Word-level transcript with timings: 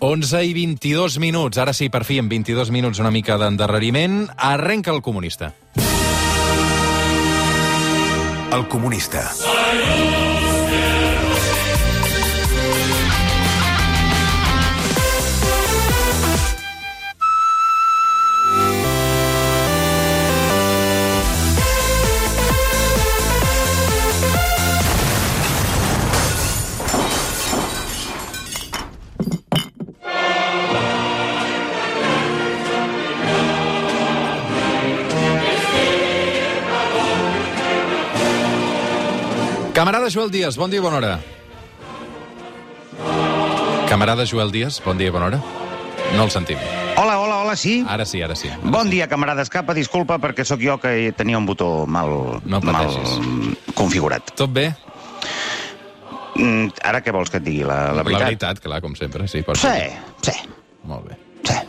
11 0.00 0.44
i 0.44 0.54
22 0.54 1.18
minuts. 1.18 1.58
Ara 1.58 1.72
sí, 1.72 1.90
per 1.90 2.04
fi, 2.04 2.18
en 2.22 2.28
22 2.28 2.70
minuts 2.74 3.02
una 3.02 3.12
mica 3.14 3.38
d'endarreriment, 3.38 4.28
arrenca 4.36 4.94
el 4.94 5.02
comunista. 5.02 5.54
El 8.54 8.68
comunista. 8.68 9.30
Camarada 39.84 40.08
Joel 40.08 40.30
Díaz, 40.30 40.56
bon 40.56 40.70
dia 40.72 40.80
i 40.80 40.82
bona 40.82 40.96
hora. 40.96 41.18
Camarada 43.84 44.24
Joel 44.24 44.48
Díaz, 44.48 44.78
bon 44.80 44.96
dia 44.96 45.10
i 45.10 45.12
bona 45.12 45.26
hora. 45.26 45.40
No 46.16 46.24
el 46.24 46.30
sentim. 46.32 46.56
Hola, 46.96 47.18
hola, 47.20 47.42
hola, 47.42 47.52
sí? 47.54 47.84
Ara 47.86 48.06
sí, 48.08 48.22
ara 48.24 48.32
sí. 48.34 48.48
Ara 48.48 48.62
Bon 48.64 48.88
sí. 48.88 48.94
dia, 48.94 49.10
camarada 49.12 49.44
Escapa. 49.44 49.74
Disculpa 49.76 50.16
perquè 50.22 50.46
sóc 50.48 50.64
jo 50.64 50.78
que 50.80 51.12
tenia 51.12 51.36
un 51.36 51.44
botó 51.44 51.84
mal, 51.84 52.08
No 52.48 52.62
mal 52.64 52.96
configurat. 53.76 54.32
Tot 54.32 54.56
bé? 54.56 54.70
Mm, 56.40 56.72
ara 56.80 57.04
què 57.04 57.12
vols 57.12 57.28
que 57.28 57.42
et 57.42 57.44
digui? 57.44 57.68
La, 57.68 57.92
la 57.92 58.08
veritat? 58.08 58.22
La 58.22 58.30
veritat, 58.32 58.64
clar, 58.64 58.80
com 58.80 58.96
sempre. 58.96 59.28
Sí, 59.28 59.44
pot 59.44 59.60
Sí, 59.60 59.76
sí, 60.24 60.38
Molt 60.88 61.10
bé. 61.12 61.20
sí. 61.44 61.60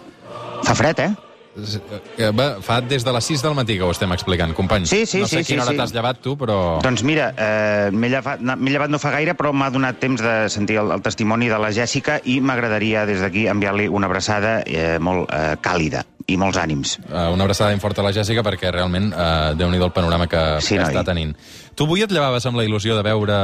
Fa 0.64 0.73
fred, 0.73 1.04
eh? 1.04 1.12
Eh, 1.55 2.31
Va, 2.36 2.58
fa 2.64 2.81
des 2.84 3.06
de 3.06 3.11
les 3.16 3.28
6 3.31 3.44
del 3.45 3.53
matí 3.56 3.78
que 3.80 3.86
ho 3.88 3.92
estem 3.94 4.11
explicant, 4.11 4.52
company. 4.53 4.86
Sí, 4.89 5.06
sí, 5.06 5.22
no 5.23 5.28
sé 5.28 5.44
sí, 5.44 5.53
quina 5.53 5.64
sí, 5.64 5.67
hora 5.70 5.75
sí. 5.75 5.78
t'has 5.80 5.94
llevat 5.95 6.20
tu, 6.23 6.36
però... 6.39 6.58
Doncs 6.84 7.03
mira, 7.08 7.30
eh, 7.38 7.92
m'he 7.95 8.09
llevat, 8.11 8.42
llevat 8.42 8.92
no 8.92 9.00
fa 9.00 9.14
gaire, 9.16 9.38
però 9.39 9.53
m'ha 9.56 9.70
donat 9.72 10.02
temps 10.02 10.22
de 10.22 10.36
sentir 10.52 10.81
el, 10.81 10.92
el 10.92 11.06
testimoni 11.06 11.48
de 11.52 11.59
la 11.61 11.72
Jèssica 11.76 12.20
i 12.28 12.42
m'agradaria 12.44 13.06
des 13.08 13.23
d'aquí 13.23 13.48
enviar-li 13.52 13.88
una 13.88 14.11
abraçada 14.11 14.59
eh, 14.66 14.98
molt 15.00 15.31
eh, 15.31 15.56
càlida 15.64 16.03
i 16.28 16.38
molts 16.42 16.58
ànims. 16.58 16.95
Uh, 17.06 17.30
una 17.36 17.45
abraçada 17.45 17.70
ben 17.70 17.80
forta 17.80 18.02
a 18.02 18.08
la 18.08 18.11
Jèssica 18.16 18.42
perquè 18.44 18.72
realment 18.73 19.11
uh, 19.14 19.53
déu-n'hi-do 19.58 19.86
el 19.92 19.94
panorama 19.94 20.26
que, 20.28 20.42
Sí, 20.59 20.73
que 20.73 20.81
noi. 20.81 20.89
està 20.89 21.03
tenint. 21.06 21.36
Tu 21.78 21.86
avui 21.86 22.02
et 22.02 22.11
llevaves 22.11 22.45
amb 22.50 22.58
la 22.58 22.66
il·lusió 22.66 22.95
de 22.98 23.03
veure 23.06 23.36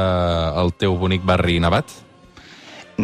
el 0.63 0.73
teu 0.81 0.97
bonic 0.97 1.21
barri 1.23 1.59
nevat? 1.61 1.93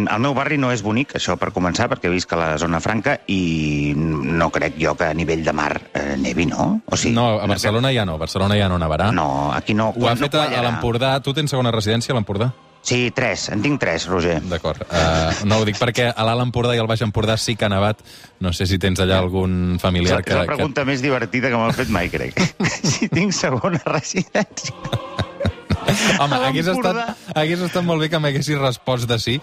El 0.05 0.21
meu 0.23 0.35
barri 0.37 0.59
no 0.61 0.69
és 0.73 0.83
bonic, 0.85 1.15
això 1.17 1.37
per 1.39 1.49
començar, 1.55 1.89
perquè 1.91 2.11
visc 2.13 2.31
a 2.35 2.39
la 2.39 2.49
zona 2.61 2.81
franca 2.83 3.17
i 3.33 3.93
no 3.97 4.51
crec 4.53 4.77
jo 4.81 4.93
que 4.99 5.09
a 5.09 5.17
nivell 5.17 5.43
de 5.45 5.55
mar 5.55 5.71
eh, 5.93 6.15
nevi, 6.21 6.45
no? 6.49 6.69
O 6.85 6.99
sigui, 6.99 7.15
no, 7.17 7.29
a 7.41 7.49
Barcelona 7.49 7.91
ja 7.95 8.05
no. 8.05 8.17
A 8.19 8.23
Barcelona 8.23 8.59
ja 8.59 8.69
no 8.69 8.77
nevarà. 8.81 9.11
No, 9.15 9.51
aquí 9.53 9.73
no. 9.73 9.91
Ho 9.95 10.07
ha 10.07 10.15
no 10.15 10.23
fet 10.27 10.37
a, 10.37 10.47
a 10.51 10.63
l'Empordà. 10.65 11.17
Tu 11.25 11.33
tens 11.37 11.53
segona 11.53 11.73
residència 11.73 12.13
a 12.13 12.19
l'Empordà? 12.19 12.51
Sí, 12.87 13.11
tres. 13.11 13.49
En 13.51 13.59
tinc 13.59 13.81
tres, 13.81 14.05
Roger. 14.07 14.37
D'acord. 14.47 14.85
Uh, 14.87 15.43
no 15.49 15.59
ho 15.59 15.65
dic 15.67 15.75
perquè 15.75 16.07
a 16.07 16.27
l'Alt 16.27 16.45
Empordà 16.45 16.71
i 16.77 16.79
al 16.79 16.87
Baix 16.87 17.03
Empordà 17.03 17.35
sí 17.35 17.57
que 17.59 17.67
ha 17.67 17.71
nevat. 17.73 17.99
No 18.39 18.53
sé 18.55 18.69
si 18.69 18.79
tens 18.79 19.01
allà 19.03 19.19
algun 19.19 19.75
familiar 19.81 20.21
que... 20.23 20.31
és 20.31 20.39
la 20.39 20.47
pregunta 20.47 20.87
més 20.87 21.03
divertida 21.03 21.51
que 21.51 21.59
m'ha 21.59 21.75
fet 21.75 21.91
mai, 21.91 22.07
crec. 22.13 22.39
si 22.93 23.11
tinc 23.11 23.35
segona 23.35 23.83
residència. 23.91 25.55
Home, 26.21 26.35
hagués 26.49 26.67
estat, 26.67 27.17
hagués 27.35 27.61
estat 27.61 27.83
molt 27.83 28.01
bé 28.01 28.09
que 28.09 28.19
m'haguessis 28.19 28.57
respost 28.59 29.07
de 29.09 29.19
sí, 29.19 29.39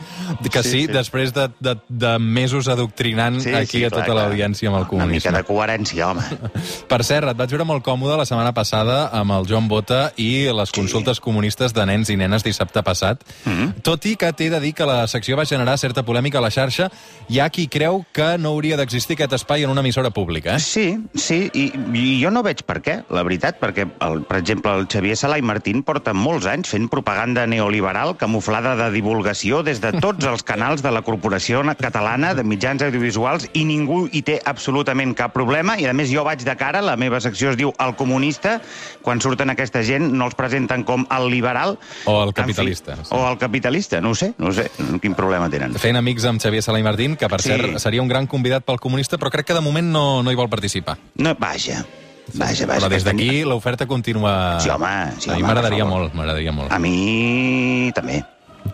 que 0.50 0.62
sí, 0.62 0.70
Sí, 0.74 0.80
sí, 0.80 0.86
sí. 0.86 0.92
després 0.92 1.32
de, 1.34 1.48
de, 1.60 1.76
de 1.88 2.18
mesos 2.18 2.68
adoctrinant 2.68 3.40
sí, 3.40 3.52
aquí 3.54 3.84
a 3.84 3.90
tota 3.92 4.14
l'audiència 4.16 4.68
amb 4.70 4.78
el 4.80 4.86
Una 4.90 5.06
mica 5.06 5.30
comunisme. 5.30 5.32
de 5.36 5.44
coherència, 5.44 6.08
home. 6.10 6.22
Per 6.90 7.00
cert, 7.06 7.28
et 7.30 7.38
vaig 7.38 7.50
veure 7.54 7.66
molt 7.68 7.84
còmode 7.86 8.16
la 8.18 8.26
setmana 8.26 8.52
passada 8.56 9.10
amb 9.14 9.36
el 9.36 9.46
Joan 9.50 9.68
Bota 9.68 10.08
i 10.16 10.48
les 10.50 10.72
consultes 10.74 11.20
comunistes 11.20 11.74
de 11.76 11.86
nens 11.86 12.10
i 12.10 12.16
nenes 12.16 12.42
dissabte 12.44 12.82
passat. 12.82 13.22
Mm. 13.44 13.52
-hmm. 13.52 13.82
Tot 13.82 14.04
i 14.06 14.16
que 14.16 14.32
t'he 14.32 14.50
de 14.50 14.60
dir 14.60 14.74
que 14.74 14.86
la 14.86 15.06
secció 15.06 15.36
va 15.36 15.44
generar 15.44 15.78
certa 15.78 16.02
polèmica 16.04 16.38
a 16.38 16.40
la 16.40 16.50
xarxa, 16.50 16.90
hi 17.28 17.38
ha 17.40 17.48
qui 17.50 17.68
creu 17.68 18.04
que 18.12 18.38
no 18.38 18.50
hauria 18.50 18.76
d'existir 18.76 19.14
aquest 19.14 19.32
espai 19.32 19.62
en 19.64 19.70
una 19.70 19.80
emissora 19.80 20.10
pública, 20.10 20.56
eh? 20.56 20.60
Sí, 20.60 20.98
sí, 21.14 21.50
i, 21.54 21.72
i 21.94 22.22
jo 22.22 22.30
no 22.30 22.42
veig 22.42 22.62
per 22.64 22.82
què, 22.82 23.04
la 23.10 23.22
veritat, 23.22 23.60
perquè, 23.60 23.86
el, 24.00 24.22
per 24.22 24.38
exemple, 24.38 24.72
el 24.74 24.86
Xavier 24.90 25.16
Sala 25.16 25.38
i 25.38 25.42
Martín 25.42 25.82
porta 25.82 26.12
molts 26.34 26.48
anys 26.50 26.70
fent 26.72 26.88
propaganda 26.90 27.44
neoliberal 27.46 28.16
camuflada 28.18 28.74
de 28.74 28.88
divulgació 28.90 29.60
des 29.62 29.78
de 29.82 29.92
tots 30.02 30.26
els 30.26 30.42
canals 30.42 30.82
de 30.82 30.90
la 30.90 31.02
Corporació 31.06 31.62
Catalana 31.78 32.32
de 32.34 32.42
Mitjans 32.42 32.82
Audiovisuals 32.82 33.46
i 33.54 33.62
ningú 33.68 34.08
hi 34.10 34.22
té 34.26 34.40
absolutament 34.44 35.14
cap 35.14 35.32
problema 35.34 35.76
i, 35.78 35.86
a 35.86 35.94
més, 35.94 36.10
jo 36.10 36.24
vaig 36.26 36.42
de 36.42 36.56
cara, 36.58 36.82
la 36.82 36.96
meva 36.98 37.20
secció 37.22 37.52
es 37.52 37.58
diu 37.60 37.70
El 37.78 37.94
Comunista, 37.94 38.56
quan 39.04 39.22
surten 39.22 39.52
aquesta 39.54 39.84
gent 39.86 40.10
no 40.10 40.26
els 40.26 40.34
presenten 40.34 40.82
com 40.84 41.06
el 41.14 41.30
liberal... 41.30 41.78
O 42.10 42.16
el 42.24 42.34
En 42.34 42.34
fi, 42.34 42.40
capitalista, 42.42 42.96
sí. 42.96 43.14
O 43.14 43.22
el 43.30 43.38
capitalista, 43.38 44.00
no 44.02 44.10
ho 44.10 44.18
sé, 44.18 44.32
no 44.38 44.50
ho 44.50 44.52
sé, 44.56 44.68
quin 45.02 45.14
problema 45.14 45.48
tenen. 45.52 45.78
Fent 45.78 46.00
amics 46.00 46.26
amb 46.26 46.42
Xavier 46.42 46.64
Sala 46.66 46.82
i 46.82 46.86
Martín, 46.86 47.14
que 47.16 47.30
per 47.30 47.40
Sí. 47.44 47.52
cert 47.54 47.78
seria 47.78 48.02
un 48.02 48.08
gran 48.10 48.26
convidat 48.26 48.64
pel 48.66 48.80
comunista, 48.82 49.18
però 49.18 49.30
crec 49.30 49.46
que 49.52 49.54
de 49.54 49.62
moment 49.62 49.86
no, 49.86 50.22
no 50.24 50.32
hi 50.32 50.38
vol 50.38 50.50
participar. 50.50 50.98
No, 51.14 51.36
vaja, 51.38 51.84
vaja, 52.32 52.66
vaja. 52.66 52.80
però 52.80 52.88
des 52.92 53.04
d'aquí 53.04 53.44
l'oferta 53.44 53.86
continua... 53.86 54.60
Sí, 54.60 54.70
home, 54.72 54.94
sí, 55.18 55.30
A 55.30 55.36
mi 55.36 55.42
m'agradaria 55.44 55.84
molt, 55.84 56.14
m'agradaria 56.16 56.52
molt. 56.52 56.72
A 56.72 56.78
mi 56.78 57.90
també. 57.94 58.22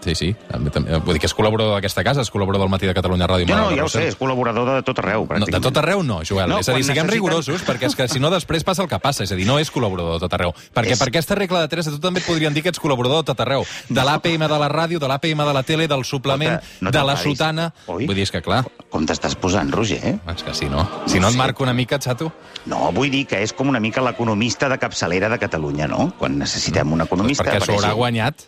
Sí, 0.00 0.14
sí. 0.14 0.36
Vull 0.50 1.12
dir 1.14 1.20
que 1.20 1.26
és 1.28 1.34
col·laborador 1.36 1.74
d'aquesta 1.76 2.02
casa, 2.04 2.22
és 2.24 2.30
col·laborador 2.32 2.64
del 2.64 2.70
Matí 2.72 2.86
de 2.88 2.94
Catalunya 2.96 3.26
Ràdio. 3.28 3.46
Jo 3.50 3.56
no, 3.56 3.70
ja 3.76 3.84
ho 3.84 3.88
sé, 3.92 4.06
és 4.08 4.16
col·laborador 4.18 4.70
de 4.78 4.82
tot 4.82 4.98
arreu, 5.02 5.26
No, 5.28 5.46
de 5.46 5.60
tot 5.60 5.76
arreu 5.76 6.02
no, 6.02 6.22
Joel. 6.24 6.48
No, 6.48 6.58
és 6.60 6.68
a 6.68 6.74
dir, 6.74 6.84
siguem 6.84 7.06
necessiten- 7.06 7.10
rigorosos, 7.12 7.62
perquè 7.66 7.86
és 7.90 7.94
que 7.96 8.08
si 8.08 8.18
no 8.20 8.30
després 8.30 8.64
passa 8.64 8.82
el 8.82 8.88
que 8.88 8.98
passa. 8.98 9.24
És 9.24 9.32
a 9.32 9.36
dir, 9.36 9.46
no 9.46 9.58
és 9.58 9.70
col·laborador 9.72 10.14
de 10.14 10.20
tot 10.24 10.32
arreu. 10.34 10.54
Perquè 10.74 10.92
És- 10.92 10.98
per 10.98 11.08
aquesta 11.08 11.34
regla 11.34 11.60
de 11.60 11.68
tres 11.68 11.86
a 11.88 11.90
tu 11.90 11.98
també 12.00 12.20
et 12.20 12.26
podrien 12.26 12.54
dir 12.54 12.62
que 12.62 12.70
ets 12.70 12.80
col·laborador 12.80 13.18
de 13.22 13.24
tot 13.32 13.40
arreu. 13.40 13.64
De 13.88 14.02
l'APM 14.04 14.48
de 14.48 14.58
la 14.58 14.68
ràdio, 14.68 14.98
de 14.98 15.08
l'APM 15.08 15.44
de 15.44 15.52
la 15.52 15.62
tele, 15.62 15.86
del 15.88 16.04
suplement, 16.04 16.60
no 16.80 16.90
de 16.90 17.04
la 17.04 17.16
sotana... 17.16 17.72
Oi? 17.86 18.06
Vull 18.06 18.14
dir, 18.16 18.22
és 18.22 18.30
que 18.30 18.40
clar, 18.42 18.64
Com 18.90 19.04
t'estàs 19.06 19.36
posant, 19.38 19.70
Roger, 19.70 20.00
eh? 20.02 20.18
és 20.34 20.42
que 20.42 20.52
si 20.54 20.66
no. 20.68 20.88
Si 21.06 21.20
no 21.20 21.28
et 21.28 21.32
Sí. 21.32 21.38
marco 21.38 21.62
una 21.62 21.72
mica, 21.72 21.98
xato... 22.00 22.32
No, 22.66 22.90
vull 22.92 23.08
dir 23.10 23.24
que 23.26 23.40
és 23.42 23.52
com 23.52 23.68
una 23.68 23.78
mica 23.78 24.00
l'economista 24.02 24.68
de 24.68 24.78
capçalera 24.78 25.28
de 25.28 25.38
Catalunya, 25.38 25.86
no? 25.86 26.12
Quan 26.18 26.36
necessitem 26.38 26.90
un 26.92 27.00
economista... 27.02 27.44
perquè 27.44 27.60
s'ho 27.64 27.72
haurà 27.78 27.90
sí. 27.92 27.94
guanyat. 27.96 28.42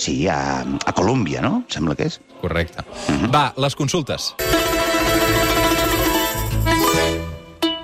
Sí, 0.00 0.24
a, 0.32 0.64
a 0.64 0.92
Colòmbia, 0.96 1.42
no? 1.44 1.60
Sembla 1.68 1.94
que 1.98 2.08
és. 2.08 2.20
Correcte. 2.40 2.86
Mhm. 3.12 3.28
Va, 3.34 3.50
les 3.60 3.76
consultes. 3.76 4.32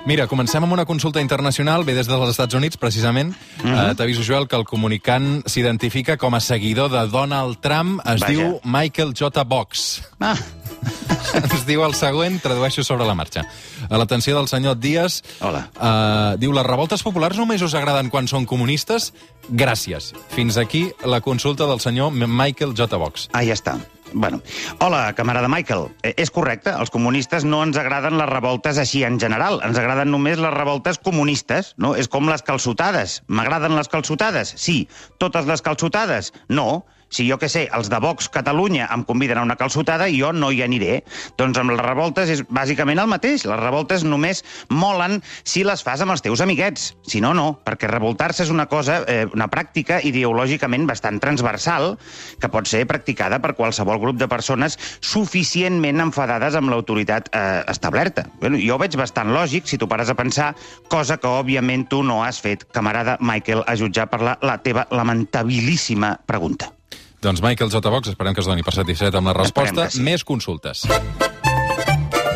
Mira, 0.07 0.23
comencem 0.31 0.63
amb 0.63 0.71
una 0.71 0.85
consulta 0.87 1.19
internacional, 1.19 1.83
ve 1.83 1.91
des 1.93 2.07
dels 2.07 2.29
Estats 2.31 2.55
Units, 2.55 2.77
precisament. 2.79 3.33
Mm. 3.61 3.67
-hmm. 3.67 3.91
uh, 3.91 3.95
T'aviso, 3.95 4.23
Joel, 4.23 4.47
que 4.47 4.55
el 4.55 4.63
comunicant 4.63 5.43
s'identifica 5.45 6.15
com 6.15 6.33
a 6.33 6.39
seguidor 6.39 6.89
de 6.89 7.07
Donald 7.11 7.59
Trump. 7.59 7.99
Es 8.05 8.21
Vaja. 8.21 8.31
diu 8.31 8.61
Michael 8.63 9.13
J. 9.13 9.43
Box. 9.43 10.01
Ah, 10.19 10.37
Ens 11.37 11.65
diu 11.67 11.83
el 11.85 11.93
següent, 11.97 12.39
tradueixo 12.41 12.83
sobre 12.87 13.05
la 13.05 13.15
marxa. 13.17 13.43
A 13.89 13.99
l'atenció 13.99 14.35
del 14.37 14.47
senyor 14.49 14.77
Díaz, 14.81 15.21
Hola. 15.43 15.67
Uh, 15.75 16.37
diu, 16.41 16.53
les 16.55 16.65
revoltes 16.65 17.03
populars 17.05 17.37
només 17.37 17.61
us 17.65 17.75
agraden 17.77 18.09
quan 18.13 18.29
són 18.29 18.47
comunistes? 18.49 19.11
Gràcies. 19.49 20.13
Fins 20.33 20.57
aquí 20.57 20.87
la 21.05 21.21
consulta 21.21 21.67
del 21.69 21.83
senyor 21.83 22.11
Michael 22.15 22.73
J. 22.77 22.97
Box. 22.97 23.29
ah, 23.33 23.43
ja 23.45 23.53
està. 23.57 23.77
Bueno. 24.13 24.39
Hola, 24.79 25.13
camarada 25.13 25.49
Michael. 25.51 25.89
Eh, 26.01 26.13
és 26.15 26.31
correcte, 26.31 26.71
els 26.71 26.89
comunistes 26.89 27.43
no 27.43 27.59
ens 27.65 27.77
agraden 27.77 28.15
les 28.17 28.29
revoltes 28.29 28.77
així 28.79 29.03
en 29.03 29.19
general. 29.19 29.59
Ens 29.67 29.77
agraden 29.77 30.11
només 30.11 30.39
les 30.39 30.53
revoltes 30.53 30.97
comunistes, 31.03 31.73
no? 31.77 31.93
És 31.95 32.07
com 32.07 32.29
les 32.31 32.41
calçotades. 32.41 33.21
M'agraden 33.27 33.75
les 33.75 33.91
calçotades? 33.91 34.53
Sí. 34.55 34.87
Totes 35.19 35.45
les 35.45 35.61
calçotades? 35.61 36.31
No. 36.47 36.85
Si 37.09 37.27
jo 37.29 37.37
que 37.39 37.49
sé, 37.49 37.67
els 37.73 37.89
de 37.91 37.99
Vox 38.03 38.27
Catalunya 38.31 38.87
em 38.93 39.03
conviden 39.07 39.39
a 39.39 39.45
una 39.45 39.55
calçotada 39.59 40.09
jo 40.11 40.33
no 40.35 40.51
hi 40.51 40.61
aniré. 40.65 41.01
Doncs 41.39 41.59
amb 41.61 41.73
les 41.73 41.81
revoltes 41.83 42.29
és 42.33 42.43
bàsicament 42.49 42.99
el 42.99 43.09
mateix. 43.11 43.45
Les 43.47 43.59
revoltes 43.61 44.03
només 44.03 44.43
molen 44.69 45.21
si 45.43 45.63
les 45.67 45.83
fas 45.85 46.03
amb 46.03 46.15
els 46.15 46.23
teus 46.25 46.43
amiguets. 46.43 46.91
Si 47.07 47.21
no, 47.23 47.33
no, 47.37 47.47
perquè 47.65 47.89
revoltar-se 47.91 48.43
és 48.43 48.53
una 48.53 48.67
cosa, 48.67 49.01
eh, 49.07 49.25
una 49.33 49.49
pràctica 49.51 50.01
ideològicament 50.03 50.87
bastant 50.89 51.21
transversal 51.23 51.95
que 52.41 52.51
pot 52.51 52.67
ser 52.67 52.85
practicada 52.89 53.39
per 53.43 53.55
qualsevol 53.57 54.01
grup 54.03 54.19
de 54.19 54.29
persones 54.31 54.77
suficientment 55.01 56.03
enfadades 56.03 56.55
amb 56.59 56.71
l'autoritat 56.73 57.31
eh, 57.31 57.63
establerta. 57.71 58.27
Bueno, 58.41 58.59
jo 58.61 58.75
ho 58.75 58.81
veig 58.81 58.97
bastant 58.99 59.31
lògic 59.33 59.67
si 59.67 59.79
tu 59.79 59.87
pares 59.87 60.11
a 60.11 60.17
pensar, 60.19 60.53
cosa 60.91 61.17
que 61.17 61.31
òbviament 61.31 61.87
tu 61.89 62.03
no 62.03 62.21
has 62.23 62.41
fet, 62.43 62.67
camarada 62.75 63.17
Michael, 63.21 63.63
a 63.67 63.77
jutjar 63.79 64.09
per 64.11 64.21
la, 64.23 64.37
la 64.41 64.59
teva 64.63 64.87
lamentabilíssima 64.91 66.17
pregunta. 66.27 66.76
Doncs 67.21 67.41
Michael 67.41 67.71
J. 67.71 67.89
Box, 67.89 68.13
esperem 68.13 68.35
que 68.37 68.43
es 68.43 68.49
doni 68.49 68.63
per 68.65 68.75
satisfet 68.75 69.15
amb 69.17 69.31
la 69.31 69.33
resposta. 69.37 69.89
Sí. 69.89 70.03
Més 70.05 70.23
consultes. 70.27 70.85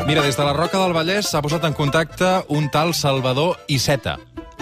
Mira, 0.07 0.23
des 0.25 0.35
de 0.35 0.43
la 0.43 0.53
Roca 0.57 0.81
del 0.81 0.95
Vallès 0.97 1.29
s'ha 1.29 1.43
posat 1.45 1.67
en 1.69 1.77
contacte 1.77 2.31
un 2.49 2.69
tal 2.73 2.95
Salvador 2.97 3.59
Iceta. 3.69 4.17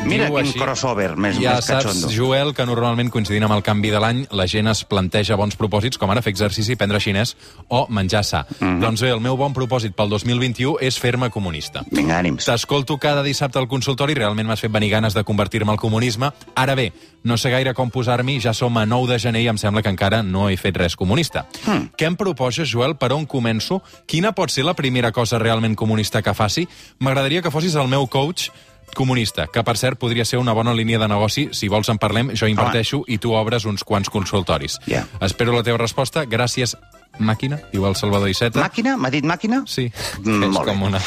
Mira 0.06 0.30
quin 0.30 0.40
així. 0.40 0.60
crossover 0.60 1.16
més, 1.20 1.38
ja 1.42 1.56
més 1.58 1.68
saps. 1.68 2.06
Joel, 2.14 2.54
que 2.56 2.66
normalment 2.66 3.12
coincidint 3.14 3.44
amb 3.46 3.56
el 3.58 3.64
canvi 3.66 3.92
de 3.94 4.00
l'any, 4.02 4.22
la 4.32 4.46
gent 4.50 4.70
es 4.72 4.84
planteja 4.88 5.36
bons 5.40 5.58
propòsits, 5.60 6.00
com 6.00 6.10
ara 6.10 6.24
fer 6.26 6.32
exercici, 6.34 6.78
prendre 6.80 7.02
xinès 7.04 7.36
o 7.68 7.86
menjar 7.90 8.24
sa. 8.24 8.46
Mhm. 8.60 8.80
Doncs 8.82 9.02
bé, 9.02 9.12
el 9.12 9.20
meu 9.20 9.38
bon 9.38 9.54
propòsit 9.54 9.94
pel 9.96 10.10
2021 10.10 10.78
és 10.82 10.98
fer-me 11.00 11.30
comunista. 11.30 11.84
Vinga, 11.92 12.20
ànims. 12.20 12.46
T'escolto 12.46 12.98
cada 12.98 13.24
dissabte 13.24 13.60
al 13.60 13.68
consultori, 13.68 14.14
realment 14.14 14.48
m'has 14.48 14.62
fet 14.62 14.72
venir 14.72 14.90
ganes 14.90 15.14
de 15.14 15.24
convertir-me 15.24 15.72
al 15.72 15.78
comunisme. 15.78 16.32
Ara 16.56 16.76
bé, 16.76 16.94
no 17.24 17.38
sé 17.38 17.50
gaire 17.50 17.74
com 17.74 17.92
posar-m'hi, 17.92 18.40
ja 18.40 18.54
som 18.54 18.78
a 18.78 18.86
9 18.86 19.14
de 19.14 19.20
gener 19.20 19.42
i 19.44 19.48
em 19.48 19.58
sembla 19.58 19.82
que 19.82 19.90
encara 19.90 20.24
no 20.24 20.50
he 20.50 20.58
fet 20.58 20.78
res 20.78 20.96
comunista. 20.96 21.46
Hmm. 21.66 21.90
Què 21.98 22.06
em 22.06 22.16
proposes, 22.16 22.70
Joel, 22.70 22.96
per 22.96 23.12
on 23.14 23.28
començo? 23.28 23.82
Quina 24.08 24.32
pot 24.32 24.50
ser 24.50 24.64
la 24.64 24.74
primera 24.74 25.12
cosa 25.12 25.40
realment 25.40 25.76
comunista 25.76 26.22
que 26.22 26.34
faci? 26.34 26.68
M'agradaria 27.00 27.42
que 27.42 27.52
fossis 27.52 27.76
el 27.76 27.88
meu 27.88 28.08
coach 28.08 28.50
comunista, 28.96 29.48
que 29.52 29.64
per 29.64 29.78
cert 29.78 30.00
podria 30.00 30.26
ser 30.26 30.40
una 30.40 30.54
bona 30.54 30.74
línia 30.74 31.00
de 31.00 31.08
negoci. 31.08 31.48
Si 31.52 31.68
vols 31.68 31.90
en 31.90 31.98
parlem, 31.98 32.32
jo 32.36 32.48
inverteixo 32.48 33.04
i 33.08 33.18
tu 33.18 33.34
obres 33.34 33.66
uns 33.66 33.84
quants 33.84 34.10
consultoris. 34.10 34.80
Ja. 34.88 35.06
Espero 35.22 35.54
la 35.56 35.64
teva 35.64 35.78
resposta. 35.82 36.26
Gràcies, 36.26 36.76
màquina, 37.20 37.60
igual 37.74 37.96
Salvador 37.96 38.30
Iceta. 38.30 38.60
Màquina? 38.62 38.96
M'ha 38.98 39.10
dit 39.10 39.26
màquina? 39.26 39.64
Sí, 39.68 39.92
Mm, 40.24 40.52
és 40.52 40.64
com 40.66 40.82
una... 40.84 41.02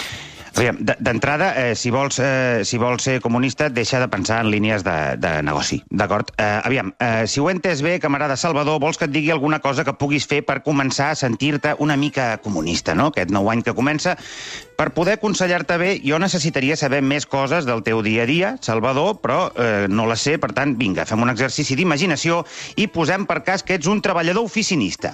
D'entrada, 0.53 1.55
eh, 1.57 1.75
si, 1.75 1.89
vols, 1.91 2.19
eh, 2.21 2.61
si 2.69 2.77
vols 2.77 3.03
ser 3.03 3.23
comunista, 3.25 3.71
deixa 3.71 3.99
de 3.99 4.09
pensar 4.13 4.43
en 4.45 4.51
línies 4.53 4.85
de, 4.85 5.17
de 5.17 5.43
negoci, 5.43 5.79
d'acord? 5.89 6.29
Eh, 6.37 6.61
aviam, 6.65 6.93
eh, 7.01 7.25
si 7.27 7.41
ho 7.41 7.49
he 7.49 7.55
entès 7.57 7.81
bé, 7.81 7.95
camarada 7.99 8.37
Salvador, 8.37 8.79
vols 8.79 8.99
que 9.01 9.07
et 9.09 9.15
digui 9.15 9.31
alguna 9.33 9.61
cosa 9.65 9.83
que 9.83 9.95
puguis 9.97 10.27
fer 10.29 10.43
per 10.45 10.61
començar 10.63 11.09
a 11.13 11.17
sentir-te 11.17 11.73
una 11.79 11.97
mica 11.97 12.37
comunista, 12.45 12.95
no?, 12.95 13.09
aquest 13.15 13.33
nou 13.33 13.49
any 13.51 13.63
que 13.65 13.73
comença. 13.73 14.19
Per 14.83 14.91
poder 14.91 15.13
aconsellar-te 15.15 15.77
bé, 15.79 15.91
jo 16.03 16.17
necessitaria 16.19 16.75
saber 16.75 17.05
més 17.07 17.23
coses 17.31 17.63
del 17.69 17.85
teu 17.87 18.01
dia 18.03 18.25
a 18.25 18.27
dia, 18.27 18.49
Salvador, 18.67 19.21
però 19.23 19.45
eh, 19.55 19.87
no 19.87 20.09
les 20.11 20.25
sé, 20.27 20.33
per 20.43 20.49
tant, 20.57 20.73
vinga, 20.75 21.05
fem 21.07 21.21
un 21.23 21.31
exercici 21.31 21.77
d'imaginació 21.79 22.41
i 22.83 22.89
posem 22.91 23.23
per 23.31 23.45
cas 23.47 23.63
que 23.63 23.77
ets 23.79 23.87
un 23.87 24.01
treballador 24.03 24.43
oficinista. 24.43 25.13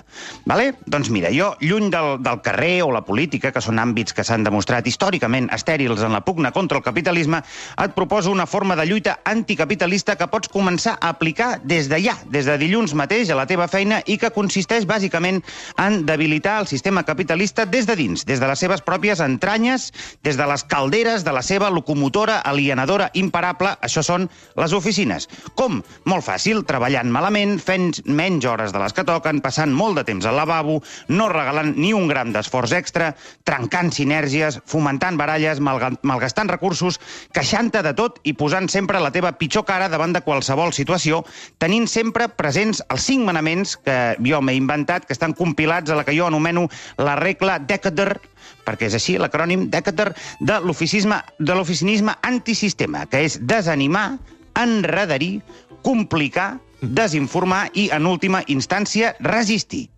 Vale? 0.48 0.70
Doncs 0.88 1.10
mira, 1.12 1.28
jo, 1.36 1.50
lluny 1.60 1.90
del, 1.92 2.08
del 2.24 2.40
carrer 2.46 2.78
o 2.86 2.94
la 2.96 3.02
política, 3.04 3.50
que 3.52 3.60
són 3.60 3.76
àmbits 3.82 4.16
que 4.16 4.24
s'han 4.24 4.46
demostrat 4.46 4.88
històricament 4.88 5.50
estèrils 5.52 6.00
en 6.00 6.16
la 6.16 6.22
pugna 6.24 6.48
contra 6.56 6.80
el 6.80 6.86
capitalisme, 6.88 7.42
et 7.76 7.92
proposo 7.98 8.32
una 8.32 8.48
forma 8.48 8.72
de 8.72 8.88
lluita 8.88 9.18
anticapitalista 9.28 10.16
que 10.16 10.30
pots 10.32 10.48
començar 10.48 10.96
a 10.96 11.12
aplicar 11.12 11.50
des 11.60 11.92
de 11.92 12.00
ja, 12.06 12.16
des 12.24 12.48
de 12.48 12.56
dilluns 12.56 12.96
mateix 12.96 13.28
a 13.28 13.36
la 13.36 13.44
teva 13.44 13.68
feina 13.68 14.00
i 14.06 14.16
que 14.16 14.32
consisteix 14.32 14.88
bàsicament 14.88 15.44
en 15.76 16.00
debilitar 16.08 16.56
el 16.62 16.72
sistema 16.72 17.04
capitalista 17.04 17.68
des 17.68 17.84
de 17.84 18.00
dins, 18.00 18.24
des 18.24 18.40
de 18.40 18.48
les 18.48 18.64
seves 18.64 18.80
pròpies 18.80 19.20
entranyes, 19.58 19.92
des 20.22 20.36
de 20.38 20.46
les 20.46 20.62
calderes 20.64 21.24
de 21.24 21.32
la 21.32 21.42
seva 21.42 21.70
locomotora 21.70 22.38
alienadora 22.46 23.10
imparable, 23.18 23.74
això 23.82 24.02
són 24.06 24.28
les 24.56 24.72
oficines. 24.72 25.26
Com? 25.58 25.80
Molt 26.08 26.24
fàcil, 26.24 26.62
treballant 26.68 27.10
malament, 27.10 27.58
fent 27.60 27.90
menys 28.06 28.46
hores 28.46 28.72
de 28.72 28.78
les 28.78 28.94
que 28.94 29.04
toquen, 29.04 29.40
passant 29.42 29.72
molt 29.74 29.98
de 29.98 30.04
temps 30.06 30.26
al 30.26 30.36
lavabo, 30.38 30.78
no 31.08 31.28
regalant 31.32 31.74
ni 31.76 31.92
un 31.92 32.06
gram 32.08 32.32
d'esforç 32.32 32.72
extra, 32.78 33.12
trencant 33.44 33.90
sinergies, 33.94 34.60
fomentant 34.66 35.18
baralles, 35.18 35.60
malga- 35.60 35.94
malgastant 36.02 36.50
recursos, 36.50 37.00
queixant-te 37.34 37.82
de 37.82 37.94
tot 37.98 38.20
i 38.24 38.34
posant 38.38 38.68
sempre 38.70 39.00
la 39.02 39.10
teva 39.14 39.34
pitjor 39.38 39.66
cara 39.66 39.88
davant 39.88 40.14
de 40.14 40.22
qualsevol 40.22 40.72
situació, 40.72 41.24
tenint 41.58 41.88
sempre 41.90 42.28
presents 42.28 42.82
els 42.88 43.02
cinc 43.08 43.26
manaments 43.26 43.76
que 43.82 43.98
jo 44.24 44.40
m'he 44.42 44.54
inventat, 44.58 45.06
que 45.06 45.16
estan 45.16 45.34
compilats 45.34 45.90
a 45.90 45.96
la 45.98 46.04
que 46.06 46.16
jo 46.16 46.26
anomeno 46.28 46.68
la 46.98 47.16
regla 47.16 47.58
Decader, 47.58 48.20
perquè 48.66 48.88
és 48.88 48.96
així 48.98 49.18
l'acrònim 49.18 49.68
Decader, 49.72 50.12
de 50.40 50.58
l'oficisme 50.64 51.20
de 51.38 51.54
l'oficinisme 51.54 52.14
antisistema, 52.22 53.06
que 53.06 53.24
és 53.26 53.38
desanimar, 53.40 54.18
enredarir, 54.58 55.40
complicar, 55.82 56.58
desinformar 56.80 57.68
i, 57.74 57.88
en 57.94 58.06
última 58.06 58.42
instància, 58.46 59.14
resistir. 59.20 59.88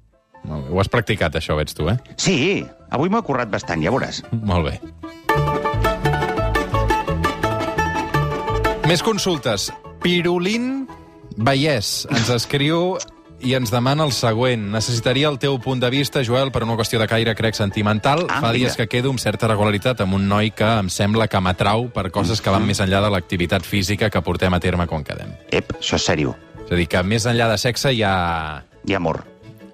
Molt 0.44 0.66
bé. 0.66 0.72
Ho 0.72 0.80
has 0.80 0.88
practicat, 0.88 1.36
això, 1.36 1.56
veig 1.58 1.72
tu, 1.76 1.88
eh? 1.92 1.98
Sí, 2.16 2.64
avui 2.90 3.12
m'ho 3.12 3.20
he 3.20 3.26
currat 3.26 3.50
bastant, 3.52 3.82
ja 3.84 3.92
veuràs. 3.92 4.22
Molt 4.32 4.70
bé. 4.70 4.78
Més 8.88 9.04
consultes. 9.06 9.68
Pirulín 10.00 10.88
Vallès 11.36 12.08
ens 12.10 12.30
escriu 12.32 12.96
i 13.42 13.54
ens 13.56 13.72
demana 13.72 14.04
el 14.04 14.12
següent. 14.12 14.68
Necessitaria 14.72 15.28
el 15.28 15.38
teu 15.42 15.58
punt 15.62 15.80
de 15.80 15.90
vista, 15.90 16.22
Joel, 16.26 16.52
per 16.52 16.62
una 16.66 16.76
qüestió 16.78 17.00
de 17.00 17.08
caire, 17.10 17.34
crec, 17.38 17.56
sentimental. 17.58 18.26
Ah, 18.28 18.40
Fa 18.44 18.52
dies 18.52 18.76
que 18.76 18.88
quedo 18.88 19.10
amb 19.10 19.22
certa 19.22 19.48
regularitat 19.50 20.00
amb 20.04 20.18
un 20.18 20.28
noi 20.28 20.52
que 20.52 20.68
em 20.80 20.90
sembla 20.92 21.28
que 21.28 21.40
m'atrau 21.40 21.88
per 21.94 22.10
coses 22.10 22.40
que 22.40 22.52
van 22.52 22.66
més 22.66 22.80
enllà 22.80 23.02
de 23.04 23.10
l'activitat 23.12 23.66
física 23.66 24.10
que 24.10 24.22
portem 24.22 24.54
a 24.54 24.60
terme 24.60 24.86
quan 24.90 25.04
quedem. 25.04 25.32
Ep, 25.50 25.76
això 25.80 25.96
és 26.00 26.08
sèrio. 26.12 26.36
És 26.66 26.72
a 26.72 26.78
dir, 26.78 26.86
que 26.90 27.02
més 27.02 27.26
enllà 27.26 27.48
de 27.50 27.58
sexe 27.58 27.92
hi 27.94 28.02
ha, 28.04 28.62
I 28.86 28.94
amor. 28.94 29.24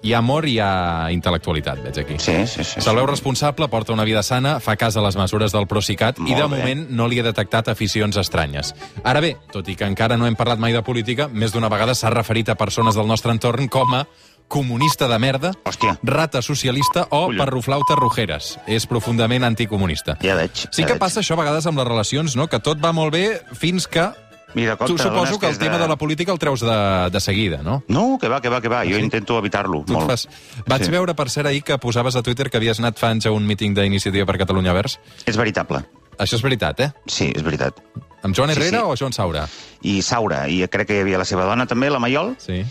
Hi 0.07 0.13
ha 0.15 0.21
amor 0.23 0.45
i 0.47 0.53
hi 0.55 0.59
ha 0.63 1.09
intel·lectualitat, 1.13 1.81
veig 1.83 1.97
aquí. 2.05 2.15
Sí, 2.23 2.37
sí, 2.47 2.63
sí. 2.63 2.81
Se'l 2.81 2.95
veu 2.95 3.05
responsable, 3.09 3.67
porta 3.67 3.93
una 3.93 4.05
vida 4.07 4.23
sana, 4.23 4.57
fa 4.63 4.77
cas 4.79 4.95
a 4.97 5.03
les 5.03 5.17
mesures 5.19 5.51
del 5.51 5.67
Procicat 5.67 6.17
i 6.19 6.29
Molt 6.31 6.37
de 6.37 6.47
bé. 6.47 6.47
moment 6.61 6.85
no 6.95 7.07
li 7.11 7.19
he 7.19 7.25
detectat 7.25 7.67
aficions 7.73 8.15
estranyes. 8.17 8.73
Ara 9.03 9.19
bé, 9.21 9.35
tot 9.51 9.67
i 9.69 9.75
que 9.75 9.85
encara 9.85 10.17
no 10.17 10.25
hem 10.25 10.35
parlat 10.39 10.59
mai 10.63 10.73
de 10.73 10.81
política, 10.81 11.27
més 11.27 11.51
d'una 11.53 11.69
vegada 11.69 11.93
s'ha 11.95 12.09
referit 12.13 12.49
a 12.49 12.55
persones 12.55 12.95
del 12.95 13.07
nostre 13.07 13.31
entorn 13.35 13.67
com 13.67 13.93
a 13.93 14.05
comunista 14.47 15.09
de 15.09 15.17
merda, 15.19 15.51
Hòstia. 15.65 15.97
rata 16.03 16.41
socialista 16.41 17.07
o 17.09 17.25
Collons. 17.25 17.41
perroflauta 17.43 17.95
rojeres. 17.99 18.57
És 18.65 18.85
profundament 18.87 19.43
anticomunista. 19.43 20.15
Ja 20.23 20.35
veig. 20.39 20.51
Sí 20.71 20.83
ja 20.83 20.85
que 20.87 20.93
veig. 20.93 20.99
passa 21.01 21.19
això 21.19 21.33
a 21.35 21.41
vegades 21.41 21.65
amb 21.67 21.77
les 21.79 21.87
relacions, 21.87 22.37
no? 22.37 22.47
que 22.47 22.59
tot 22.63 22.79
va 22.83 22.93
molt 22.93 23.11
bé 23.11 23.41
fins 23.53 23.87
que... 23.87 24.07
I 24.55 24.63
de 24.63 24.75
cop 24.77 24.87
Tu 24.87 24.97
suposo 24.97 25.37
que 25.39 25.47
el 25.49 25.57
tema 25.57 25.77
de 25.77 25.87
la 25.87 25.97
política 25.97 26.31
el 26.31 26.39
treus 26.39 26.61
de, 26.61 27.09
de 27.11 27.19
seguida, 27.19 27.59
no? 27.63 27.83
No, 27.87 28.17
que 28.19 28.27
va, 28.29 28.39
que 28.41 28.49
va, 28.49 28.61
que 28.61 28.69
va. 28.69 28.83
Jo 28.85 28.95
sí? 28.95 29.03
intento 29.03 29.37
evitar-lo. 29.37 29.83
Molt. 29.87 30.07
fas... 30.09 30.27
Vaig 30.65 30.85
Sí. 30.85 30.91
veure, 30.91 31.13
per 31.15 31.29
cert, 31.29 31.47
ahir 31.47 31.63
que 31.63 31.77
posaves 31.77 32.15
a 32.15 32.23
Twitter 32.23 32.49
que 32.49 32.57
havies 32.57 32.79
anat 32.79 32.97
fa 32.97 33.09
anys 33.11 33.25
a 33.27 33.31
un 33.31 33.45
míting 33.45 33.75
d'Iniciativa 33.75 34.25
per 34.25 34.37
Catalunya 34.37 34.73
Verds. 34.73 34.99
És 35.25 35.35
veritable. 35.37 35.83
Això 36.17 36.35
és 36.39 36.41
veritat, 36.41 36.79
eh? 36.79 36.91
Sí, 37.05 37.27
és 37.35 37.43
veritat. 37.43 37.77
Amb 38.23 38.33
Joan 38.35 38.49
Sí, 38.49 38.55
Herrera 38.57 38.79
sí. 38.79 38.83
o 38.87 38.95
Joan 38.97 39.13
Saura? 39.13 39.47
I 39.83 40.01
Saura, 40.01 40.47
i 40.49 40.63
crec 40.67 40.87
que 40.87 40.95
hi 40.97 41.01
havia 41.03 41.19
la 41.19 41.25
seva 41.29 41.43
dona 41.45 41.67
també, 41.67 41.91
la 41.91 41.99
Maiol. 41.99 42.35
Sí. 42.41 42.63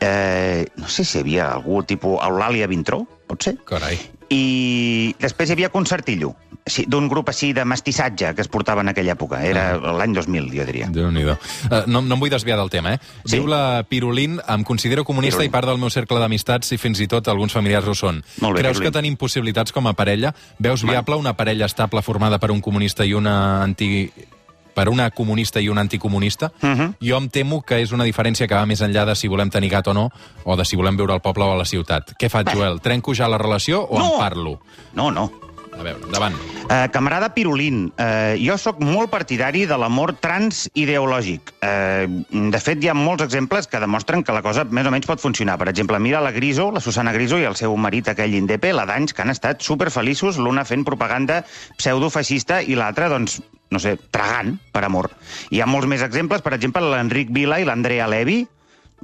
Eh, 0.00 0.66
no 0.76 0.88
sé 0.88 1.04
si 1.04 1.18
hi 1.18 1.20
havia 1.22 1.50
algú 1.52 1.82
tipus 1.84 2.18
Eulàlia 2.24 2.66
Vintró, 2.68 3.02
pot 3.26 3.42
ser? 3.42 3.56
Carai. 3.68 3.98
I 4.34 5.14
després 5.20 5.50
hi 5.50 5.54
havia 5.54 5.70
Concertillo, 5.72 6.32
d'un 6.88 7.08
grup 7.12 7.28
així 7.28 7.52
de 7.56 7.64
mestissatge 7.68 8.32
que 8.34 8.42
es 8.44 8.48
portava 8.48 8.82
en 8.84 8.90
aquella 8.90 9.14
època. 9.14 9.42
Era 9.44 9.76
l'any 9.78 10.14
2000, 10.16 10.48
jo 10.54 10.66
diria. 10.68 10.88
déu 10.92 11.10
nhi 11.12 11.26
uh, 11.28 11.36
no, 11.86 12.00
no 12.00 12.16
em 12.16 12.22
vull 12.22 12.32
desviar 12.32 12.56
del 12.60 12.72
tema, 12.72 12.94
eh? 12.96 13.00
Sí. 13.24 13.36
Diu 13.36 13.48
la 13.50 13.84
Pirulín, 13.88 14.38
em 14.40 14.64
considero 14.64 15.04
comunista 15.04 15.42
Pirulín. 15.42 15.52
i 15.52 15.56
part 15.56 15.68
del 15.68 15.80
meu 15.82 15.92
cercle 15.92 16.20
d'amistats 16.22 16.72
i 16.72 16.80
fins 16.80 17.00
i 17.04 17.08
tot 17.10 17.28
alguns 17.28 17.52
familiars 17.52 17.88
ho 17.88 17.96
són. 17.98 18.22
Molt 18.40 18.56
bé, 18.56 18.64
Creus 18.64 18.78
Pirulín. 18.78 18.92
que 18.92 18.98
tenim 18.98 19.18
possibilitats 19.20 19.72
com 19.72 19.86
a 19.86 19.94
parella? 19.94 20.34
Veus 20.58 20.84
viable 20.84 21.20
una 21.20 21.36
parella 21.36 21.66
estable 21.66 22.02
formada 22.02 22.38
per 22.38 22.50
un 22.50 22.60
comunista 22.64 23.04
i 23.04 23.12
una 23.12 23.62
anti 23.62 24.08
per 24.74 24.88
una 24.88 25.10
comunista 25.10 25.60
i 25.60 25.68
un 25.68 25.78
anticomunista, 25.78 26.52
Mhm. 26.60 26.94
jo 27.00 27.16
em 27.16 27.28
temo 27.28 27.62
que 27.62 27.80
és 27.82 27.92
una 27.92 28.04
diferència 28.04 28.48
que 28.48 28.54
va 28.54 28.66
més 28.66 28.80
enllà 28.82 29.04
de 29.06 29.14
si 29.14 29.28
volem 29.28 29.50
tenir 29.50 29.70
gat 29.70 29.86
o 29.88 29.94
no, 29.94 30.10
o 30.44 30.56
de 30.56 30.64
si 30.64 30.76
volem 30.76 30.96
viure 30.96 31.12
al 31.12 31.22
poble 31.22 31.44
o 31.44 31.52
a 31.52 31.56
la 31.56 31.64
ciutat. 31.64 32.12
Què 32.18 32.28
faig, 32.28 32.50
Joel? 32.52 32.80
Trenco 32.80 33.14
ja 33.14 33.28
la 33.28 33.38
relació 33.38 33.82
o 33.82 33.98
No. 33.98 34.12
en 34.14 34.18
parlo? 34.18 34.60
No, 34.94 35.10
no. 35.10 35.30
A 35.76 35.82
veure, 35.82 36.04
endavant. 36.04 36.34
Eh, 36.70 36.88
camarada 36.92 37.34
Pirulín, 37.34 37.92
eh, 37.98 38.38
jo 38.40 38.56
sóc 38.56 38.78
molt 38.80 39.10
partidari 39.10 39.66
de 39.66 39.76
l'amor 39.76 40.12
transideològic. 40.14 41.40
Eh, 41.60 42.06
de 42.30 42.60
fet, 42.60 42.82
hi 42.82 42.88
ha 42.88 42.94
molts 42.94 43.24
exemples 43.24 43.66
que 43.66 43.80
demostren 43.80 44.22
que 44.22 44.32
la 44.32 44.40
cosa 44.40 44.64
més 44.64 44.86
o 44.86 44.90
menys 44.92 45.06
pot 45.06 45.20
funcionar. 45.20 45.58
Per 45.58 45.68
exemple, 45.68 45.98
mira 45.98 46.20
la 46.20 46.30
Griso, 46.30 46.70
la 46.70 46.80
Susana 46.80 47.12
Griso 47.12 47.38
i 47.38 47.44
el 47.44 47.56
seu 47.56 47.74
marit, 47.76 48.06
aquell 48.08 48.34
indepe, 48.34 48.72
la 48.72 48.86
d'anys, 48.86 49.12
que 49.12 49.22
han 49.22 49.30
estat 49.30 49.62
superfeliços, 49.62 50.38
l'una 50.38 50.64
fent 50.64 50.84
propaganda 50.84 51.44
pseudofeixista 51.76 52.62
i 52.62 52.74
l'altra, 52.76 53.08
doncs, 53.08 53.40
no 53.74 53.82
sé, 53.82 53.96
tragant 54.14 54.54
per 54.72 54.84
amor. 54.86 55.10
Hi 55.50 55.60
ha 55.60 55.68
molts 55.70 55.90
més 55.90 56.04
exemples, 56.06 56.44
per 56.44 56.54
exemple, 56.56 56.84
l'Enric 56.94 57.32
Vila 57.34 57.58
i 57.60 57.66
l'Andrea 57.66 58.06
Levi, 58.10 58.44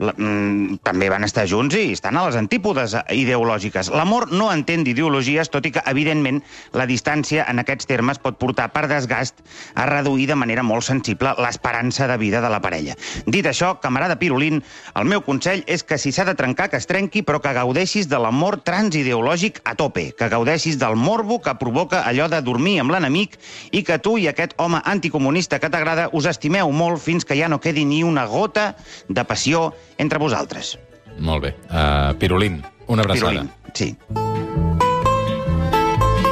la, 0.00 0.14
mm, 0.16 0.80
també 0.83 1.11
van 1.12 1.25
estar 1.26 1.47
junts 1.49 1.76
i 1.76 1.92
estan 1.92 2.16
a 2.16 2.25
les 2.26 2.37
antípodes 2.40 2.97
ideològiques. 3.12 3.90
L'amor 3.92 4.30
no 4.33 4.49
entén 4.52 4.83
d'ideologies, 4.85 5.50
tot 5.52 5.66
i 5.69 5.73
que, 5.75 5.83
evidentment, 5.90 6.40
la 6.73 6.87
distància 6.88 7.45
en 7.49 7.61
aquests 7.61 7.88
termes 7.90 8.19
pot 8.19 8.38
portar 8.40 8.71
per 8.73 8.87
desgast 8.88 9.42
a 9.75 9.87
reduir 9.90 10.26
de 10.30 10.38
manera 10.40 10.64
molt 10.64 10.87
sensible 10.87 11.35
l'esperança 11.38 12.09
de 12.09 12.16
vida 12.16 12.40
de 12.40 12.50
la 12.50 12.62
parella. 12.64 12.97
Dit 13.26 13.47
això, 13.47 13.75
camarada 13.80 14.19
Pirulín, 14.19 14.62
el 14.95 15.04
meu 15.04 15.21
consell 15.26 15.64
és 15.66 15.85
que 15.85 15.99
si 15.99 16.12
s'ha 16.12 16.25
de 16.25 16.35
trencar, 16.35 16.71
que 16.71 16.80
es 16.80 16.88
trenqui, 16.88 17.23
però 17.23 17.40
que 17.40 17.52
gaudeixis 17.52 18.09
de 18.09 18.19
l'amor 18.19 18.61
transideològic 18.64 19.61
a 19.64 19.76
tope, 19.76 20.11
que 20.16 20.30
gaudeixis 20.33 20.78
del 20.80 20.97
morbo 20.97 21.40
que 21.45 21.54
provoca 21.61 22.02
allò 22.09 22.28
de 22.33 22.40
dormir 22.40 22.78
amb 22.80 22.95
l'enemic 22.95 23.37
i 23.76 23.85
que 23.85 24.00
tu 24.00 24.16
i 24.19 24.28
aquest 24.30 24.57
home 24.57 24.80
anticomunista 24.85 25.61
que 25.61 25.69
t'agrada 25.69 26.09
us 26.16 26.26
estimeu 26.30 26.73
molt 26.73 27.02
fins 27.02 27.26
que 27.28 27.37
ja 27.37 27.49
no 27.49 27.61
quedi 27.61 27.85
ni 27.85 28.02
una 28.04 28.25
gota 28.26 28.75
de 29.09 29.25
passió 29.28 29.75
entre 30.00 30.19
vosaltres. 30.23 30.75
Molt 31.21 31.45
bé. 31.45 31.54
Uh, 31.69 32.14
Pirulín, 32.21 32.62
una 32.88 33.04
abraçada. 33.04 33.45
Pirulín, 33.45 33.50
sí. 33.75 33.95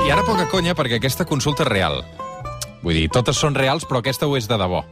I 0.06 0.10
ara 0.10 0.24
poca 0.24 0.48
conya, 0.48 0.72
perquè 0.74 0.96
aquesta 0.96 1.26
consulta 1.28 1.66
és 1.66 1.68
real. 1.68 2.00
Vull 2.80 2.96
dir, 2.96 3.08
totes 3.12 3.36
són 3.36 3.58
reals, 3.58 3.84
però 3.84 4.00
aquesta 4.00 4.26
ho 4.28 4.36
és 4.38 4.48
de 4.48 4.56
debò. 4.56 4.84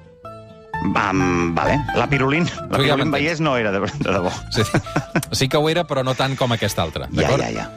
Um, 0.84 1.54
vale. 1.56 1.78
La 1.96 2.06
Pirulín, 2.10 2.44
la 2.44 2.76
Tu 2.76 2.84
ja 2.84 2.94
Pirulín 2.94 3.06
m'entens. 3.06 3.14
Vallès 3.16 3.40
no 3.40 3.56
era 3.56 3.72
de, 3.72 3.80
de 3.80 4.12
debò. 4.12 4.32
Sí, 4.52 4.66
sí 5.32 5.48
que 5.48 5.56
ho 5.56 5.70
era, 5.72 5.86
però 5.88 6.04
no 6.04 6.14
tant 6.18 6.36
com 6.36 6.52
aquesta 6.52 6.84
altra. 6.84 7.08
Ja, 7.16 7.32
ja, 7.32 7.48
ja. 7.54 7.70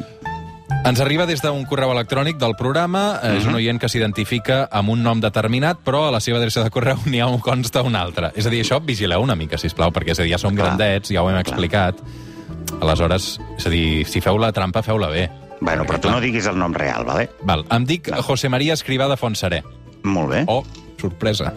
Ens 0.88 1.01
arriba 1.03 1.25
des 1.27 1.41
d'un 1.43 1.65
correu 1.67 1.91
electrònic 1.91 2.38
del 2.39 2.55
programa. 2.55 3.19
Uh 3.19 3.36
És 3.38 3.45
un 3.45 3.57
oient 3.57 3.79
que 3.81 3.89
s'identifica 3.91 4.62
amb 4.71 4.93
un 4.93 5.03
nom 5.03 5.19
determinat, 5.19 5.81
però 5.83 6.05
a 6.07 6.13
la 6.15 6.21
seva 6.24 6.39
adreça 6.39 6.63
de 6.63 6.71
correu 6.71 7.01
n'hi 7.12 7.19
ha 7.19 7.27
un 7.27 7.41
consta 7.43 7.83
un 7.83 7.98
altre. 8.00 8.31
És 8.36 8.48
a 8.48 8.53
dir, 8.53 8.63
això 8.63 8.79
vigileu 8.83 9.21
una 9.21 9.36
mica, 9.36 9.59
si 9.59 9.69
plau, 9.75 9.91
perquè 9.91 10.15
és 10.15 10.19
a 10.19 10.24
dir, 10.24 10.31
ja 10.31 10.39
som 10.41 10.55
Clar. 10.55 10.71
grandets, 10.71 11.12
ja 11.12 11.21
ho 11.21 11.29
hem 11.29 11.38
explicat. 11.41 12.00
Aleshores, 12.79 13.38
és 13.57 13.67
a 13.67 13.69
dir, 13.69 14.05
si 14.07 14.21
feu 14.24 14.39
la 14.39 14.53
trampa, 14.55 14.81
feu-la 14.81 15.12
bé. 15.12 15.29
Bueno, 15.59 15.83
però 15.83 16.00
tu 16.00 16.07
no 16.07 16.15
clar, 16.15 16.24
diguis 16.24 16.48
el 16.48 16.57
nom 16.57 16.74
real, 16.74 17.03
vale? 17.05 17.27
Val, 17.43 17.65
em 17.75 17.86
dic 17.86 18.07
José 18.24 18.48
María 18.50 18.74
Escrivà 18.74 19.09
de 19.12 19.17
Fontserè. 19.19 19.59
Molt 20.07 20.31
bé. 20.31 20.45
Oh, 20.48 20.63
sorpresa. 20.99 21.53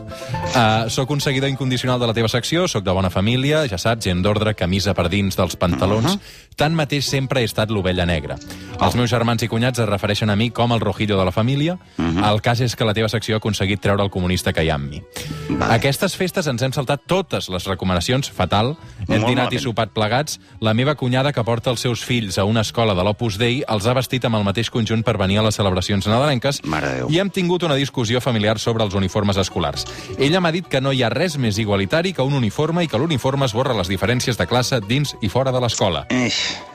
Uh, 0.55 0.89
soc 0.91 1.11
un 1.11 1.21
seguidor 1.21 1.51
incondicional 1.51 2.01
de 2.01 2.07
la 2.07 2.15
teva 2.15 2.29
secció, 2.29 2.69
sóc 2.69 2.85
de 2.85 2.95
bona 2.95 3.11
família, 3.11 3.65
ja 3.69 3.79
saps, 3.79 4.05
gent 4.07 4.23
d'ordre, 4.23 4.55
camisa 4.55 4.95
per 4.95 5.09
dins 5.13 5.37
dels 5.37 5.57
pantalons. 5.57 6.15
Uh 6.15 6.19
-huh. 6.19 6.57
Tanmateix 6.57 7.07
sempre 7.07 7.41
he 7.41 7.45
estat 7.45 7.71
l'ovella 7.71 8.07
negra. 8.07 8.37
Els 8.81 8.95
meus 8.95 9.11
germans 9.11 9.43
i 9.43 9.49
cunyats 9.49 9.79
es 9.79 9.89
refereixen 9.89 10.31
a 10.31 10.37
mi 10.37 10.51
com 10.51 10.73
el 10.73 10.81
rojillo 10.81 11.19
de 11.19 11.25
la 11.25 11.33
família. 11.33 11.79
Uh 11.99 12.05
-huh. 12.05 12.33
El 12.33 12.41
cas 12.41 12.61
és 12.61 12.77
que 12.77 12.85
la 12.85 12.95
teva 12.95 13.09
secció 13.09 13.35
ha 13.35 13.39
aconseguit 13.39 13.81
treure 13.81 14.03
el 14.03 14.11
comunista 14.11 14.53
que 14.53 14.65
hi 14.65 14.71
ha 14.71 14.75
en 14.75 14.89
mi. 14.89 15.03
Vale. 15.49 15.75
Aquestes 15.75 16.17
festes 16.17 16.47
ens 16.47 16.63
hem 16.63 16.73
saltat 16.73 17.01
totes 17.07 17.49
les 17.49 17.65
recomanacions, 17.65 18.31
fatal. 18.31 18.77
Hem 19.09 19.21
Molt 19.21 19.27
dinat 19.27 19.31
i 19.31 19.57
malament. 19.57 19.63
sopat 19.63 19.91
plegats. 19.91 20.41
La 20.61 20.75
meva 20.75 20.95
cunyada, 20.95 21.33
que 21.33 21.45
porta 21.45 21.71
els 21.71 21.81
seus 21.81 22.05
fills 22.05 22.39
a 22.39 22.45
una 22.45 22.61
escola 22.61 22.95
de 22.95 23.03
l'Opus 23.03 23.39
Dei, 23.39 23.65
els 23.69 23.87
ha 23.87 23.95
vestit 23.95 24.25
amb 24.25 24.37
el 24.37 24.45
mateix 24.45 24.71
conjunt 24.71 25.03
per 25.03 25.19
venir 25.19 25.39
a 25.39 25.43
les 25.43 25.55
celebracions 25.55 26.07
nadalenques 26.07 26.61
i 27.09 27.19
hem 27.19 27.31
tingut 27.31 27.63
una 27.63 27.75
discussió 27.75 28.21
familiar 28.21 28.59
sobre 28.59 28.85
els 28.85 28.95
uniformes 28.95 29.32
escolars. 29.41 29.87
Ella 30.19 30.41
m'ha 30.41 30.53
dit 30.53 30.67
que 30.69 30.81
no 30.81 30.93
hi 30.93 31.03
ha 31.03 31.11
res 31.13 31.39
més 31.39 31.59
igualitari 31.59 32.13
que 32.13 32.27
un 32.27 32.35
uniforme 32.35 32.85
i 32.85 32.89
que 32.89 32.99
l'uniforme 32.99 33.47
esborra 33.47 33.77
les 33.77 33.89
diferències 33.89 34.39
de 34.39 34.47
classe 34.47 34.81
dins 34.89 35.17
i 35.21 35.29
fora 35.29 35.53
de 35.53 35.61
l'escola. 35.61 36.07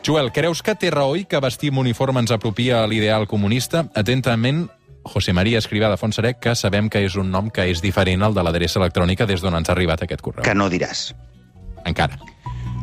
Joel, 0.05 0.31
creus 0.31 0.63
que 0.63 0.75
té 0.75 0.91
raó 0.91 1.15
i 1.17 1.25
que 1.25 1.41
vestir 1.43 1.71
amb 1.73 1.83
uniforme 1.85 2.23
ens 2.23 2.31
apropia 2.31 2.83
a 2.83 2.87
l'ideal 2.87 3.27
comunista? 3.27 3.85
Atentament, 3.95 4.67
José 5.07 5.33
María 5.33 5.59
Escrivà 5.59 5.89
de 5.89 5.97
Fontserè, 5.97 6.35
que 6.39 6.55
sabem 6.55 6.89
que 6.89 7.01
és 7.05 7.15
un 7.15 7.31
nom 7.31 7.49
que 7.49 7.65
és 7.71 7.81
diferent 7.81 8.23
al 8.23 8.35
de 8.35 8.43
l'adreça 8.43 8.79
electrònica 8.81 9.25
des 9.25 9.41
d'on 9.41 9.55
ens 9.55 9.69
ha 9.69 9.75
arribat 9.75 10.03
aquest 10.03 10.21
correu. 10.21 10.43
Que 10.45 10.55
no 10.55 10.69
diràs. 10.69 11.13
Encara. 11.87 12.19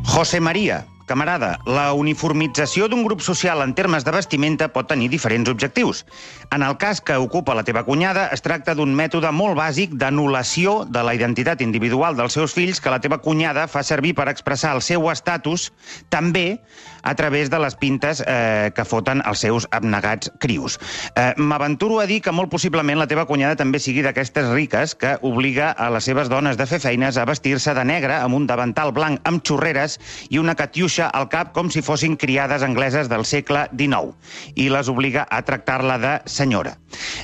José 0.05 0.41
María, 0.41 0.85
camarada, 1.07 1.59
la 1.67 1.93
uniformització 1.93 2.89
d'un 2.89 3.05
grup 3.05 3.23
social 3.25 3.63
en 3.65 3.75
termes 3.75 4.05
de 4.05 4.15
vestimenta 4.15 4.71
pot 4.73 4.89
tenir 4.89 5.11
diferents 5.13 5.51
objectius. 5.51 6.05
En 6.51 6.63
el 6.63 6.77
cas 6.81 7.01
que 7.01 7.17
ocupa 7.21 7.55
la 7.55 7.65
teva 7.65 7.85
cunyada, 7.85 8.29
es 8.33 8.43
tracta 8.43 8.75
d'un 8.75 8.95
mètode 8.97 9.31
molt 9.33 9.59
bàsic 9.59 9.95
d'anul·lació 10.01 10.85
de 10.89 11.05
la 11.05 11.15
identitat 11.15 11.63
individual 11.65 12.17
dels 12.17 12.37
seus 12.37 12.57
fills 12.57 12.81
que 12.81 12.93
la 12.93 13.01
teva 13.05 13.21
cunyada 13.25 13.69
fa 13.69 13.83
servir 13.83 14.15
per 14.15 14.29
expressar 14.33 14.75
el 14.77 14.83
seu 14.83 15.11
estatus 15.13 15.71
també 16.09 16.61
a 17.05 17.15
través 17.15 17.51
de 17.53 17.61
les 17.61 17.77
pintes 17.77 18.23
eh, 18.27 18.73
que 18.75 18.85
foten 18.89 19.23
els 19.29 19.45
seus 19.45 19.69
abnegats 19.71 20.33
crius. 20.41 20.79
Eh, 21.15 21.33
M'aventuro 21.37 22.01
a 22.01 22.09
dir 22.11 22.21
que 22.25 22.33
molt 22.33 22.51
possiblement 22.51 22.99
la 22.99 23.07
teva 23.11 23.27
cunyada 23.29 23.61
també 23.61 23.79
sigui 23.79 24.03
d'aquestes 24.03 24.49
riques 24.51 24.97
que 24.99 25.15
obliga 25.23 25.71
a 25.71 25.91
les 25.93 26.09
seves 26.09 26.33
dones 26.33 26.59
de 26.59 26.67
fer 26.67 26.81
feines 26.83 27.19
a 27.21 27.27
vestir-se 27.29 27.75
de 27.77 27.85
negre 27.85 28.17
amb 28.17 28.41
un 28.41 28.49
davantal 28.49 28.93
blanc 28.97 29.21
amb 29.29 29.45
xorreres 29.45 29.99
i 30.31 30.41
una 30.41 30.57
catiuixa 30.59 31.11
al 31.13 31.29
cap 31.29 31.53
com 31.55 31.71
si 31.71 31.85
fossin 31.85 32.17
criades 32.17 32.65
angleses 32.65 33.11
del 33.13 33.27
segle 33.29 33.67
XIX 33.77 34.15
i 34.57 34.71
les 34.73 34.89
obliga 34.89 35.27
a 35.31 35.43
tractar-la 35.45 35.99
de 36.01 36.15
senyora. 36.25 36.77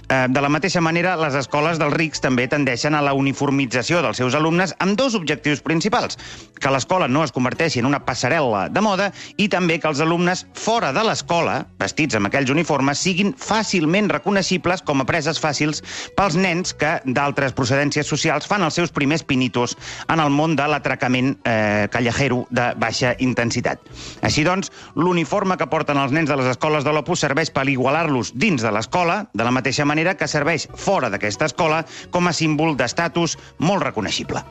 Eh, 0.08 0.26
de 0.28 0.40
la 0.40 0.50
mateixa 0.52 0.82
manera, 0.84 1.16
les 1.20 1.36
escoles 1.38 1.78
dels 1.80 1.94
rics 1.94 2.20
també 2.20 2.46
tendeixen 2.50 2.94
a 2.94 3.02
la 3.04 3.14
uniformització 3.16 4.02
dels 4.04 4.20
seus 4.20 4.36
alumnes 4.36 4.74
amb 4.78 4.98
dos 4.98 5.14
objectius 5.14 5.62
principals, 5.64 6.18
que 6.60 6.72
l'escola 6.72 7.08
no 7.08 7.24
es 7.24 7.32
converteixi 7.32 7.80
en 7.80 7.88
una 7.88 8.02
passarel·la 8.04 8.66
de 8.68 8.82
moda 8.84 9.10
i 9.38 9.48
també 9.48 9.69
que 9.78 9.88
els 9.90 10.00
alumnes 10.02 10.46
fora 10.56 10.90
de 10.96 11.02
l'escola, 11.06 11.60
vestits 11.78 12.16
amb 12.18 12.26
aquells 12.26 12.50
uniformes, 12.50 12.98
siguin 12.98 13.34
fàcilment 13.38 14.08
reconeixibles 14.10 14.82
com 14.82 15.02
a 15.02 15.06
preses 15.06 15.38
fàcils 15.38 15.82
pels 16.16 16.38
nens 16.40 16.74
que 16.74 16.96
d'altres 17.04 17.54
procedències 17.54 18.08
socials 18.08 18.48
fan 18.50 18.64
els 18.66 18.78
seus 18.80 18.90
primers 18.90 19.22
pinitos 19.22 19.76
en 20.08 20.22
el 20.22 20.32
món 20.34 20.56
de 20.58 20.66
l'atracament 20.66 21.34
eh, 21.44 21.86
callejero 21.92 22.46
de 22.50 22.70
baixa 22.80 23.14
intensitat. 23.22 23.84
Així 24.26 24.42
doncs, 24.48 24.72
l'uniforme 24.96 25.58
que 25.60 25.68
porten 25.70 26.00
els 26.00 26.14
nens 26.16 26.30
de 26.30 26.38
les 26.40 26.50
escoles 26.50 26.86
de 26.86 26.94
l'Opus 26.96 27.22
serveix 27.26 27.52
per 27.54 27.68
igualar-los 27.68 28.32
dins 28.34 28.64
de 28.64 28.72
l'escola, 28.74 29.26
de 29.34 29.46
la 29.46 29.54
mateixa 29.54 29.86
manera 29.86 30.16
que 30.16 30.30
serveix 30.30 30.66
fora 30.74 31.12
d'aquesta 31.12 31.50
escola 31.52 31.84
com 32.10 32.26
a 32.26 32.34
símbol 32.34 32.74
d'estatus 32.80 33.36
molt 33.58 33.84
reconeixible. 33.84 34.42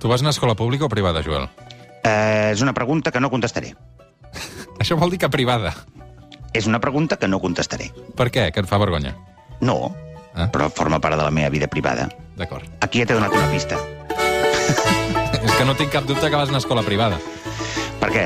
Tu 0.00 0.08
vas 0.08 0.22
a 0.22 0.24
una 0.24 0.34
escola 0.34 0.56
pública 0.58 0.88
o 0.88 0.90
privada, 0.90 1.22
Joel? 1.22 1.46
Eh, 2.02 2.50
és 2.50 2.62
una 2.62 2.74
pregunta 2.74 3.12
que 3.14 3.20
no 3.22 3.30
contestaré. 3.30 3.76
Això 4.80 4.96
vol 4.98 5.10
dir 5.10 5.18
que 5.18 5.28
privada. 5.28 5.74
És 6.52 6.66
una 6.66 6.80
pregunta 6.80 7.16
que 7.16 7.28
no 7.28 7.40
contestaré. 7.40 7.92
Per 8.16 8.30
què? 8.30 8.50
Que 8.52 8.60
et 8.60 8.66
fa 8.68 8.78
vergonya? 8.78 9.16
No, 9.60 9.94
Ah. 10.34 10.48
però 10.50 10.70
forma 10.72 10.98
part 11.00 11.16
de 11.16 11.22
la 11.22 11.30
meva 11.30 11.50
vida 11.50 11.66
privada. 11.68 12.08
D'acord. 12.36 12.64
Aquí 12.80 13.00
ja 13.00 13.06
t'he 13.06 13.14
donat 13.14 13.32
una 13.32 13.50
pista. 13.50 13.76
És 15.42 15.52
que 15.58 15.64
no 15.64 15.74
tinc 15.76 15.90
cap 15.92 16.04
dubte 16.08 16.28
que 16.30 16.36
vas 16.36 16.48
a 16.48 16.52
una 16.52 16.58
escola 16.62 16.82
privada. 16.82 17.18
Per 18.00 18.10
què? 18.10 18.24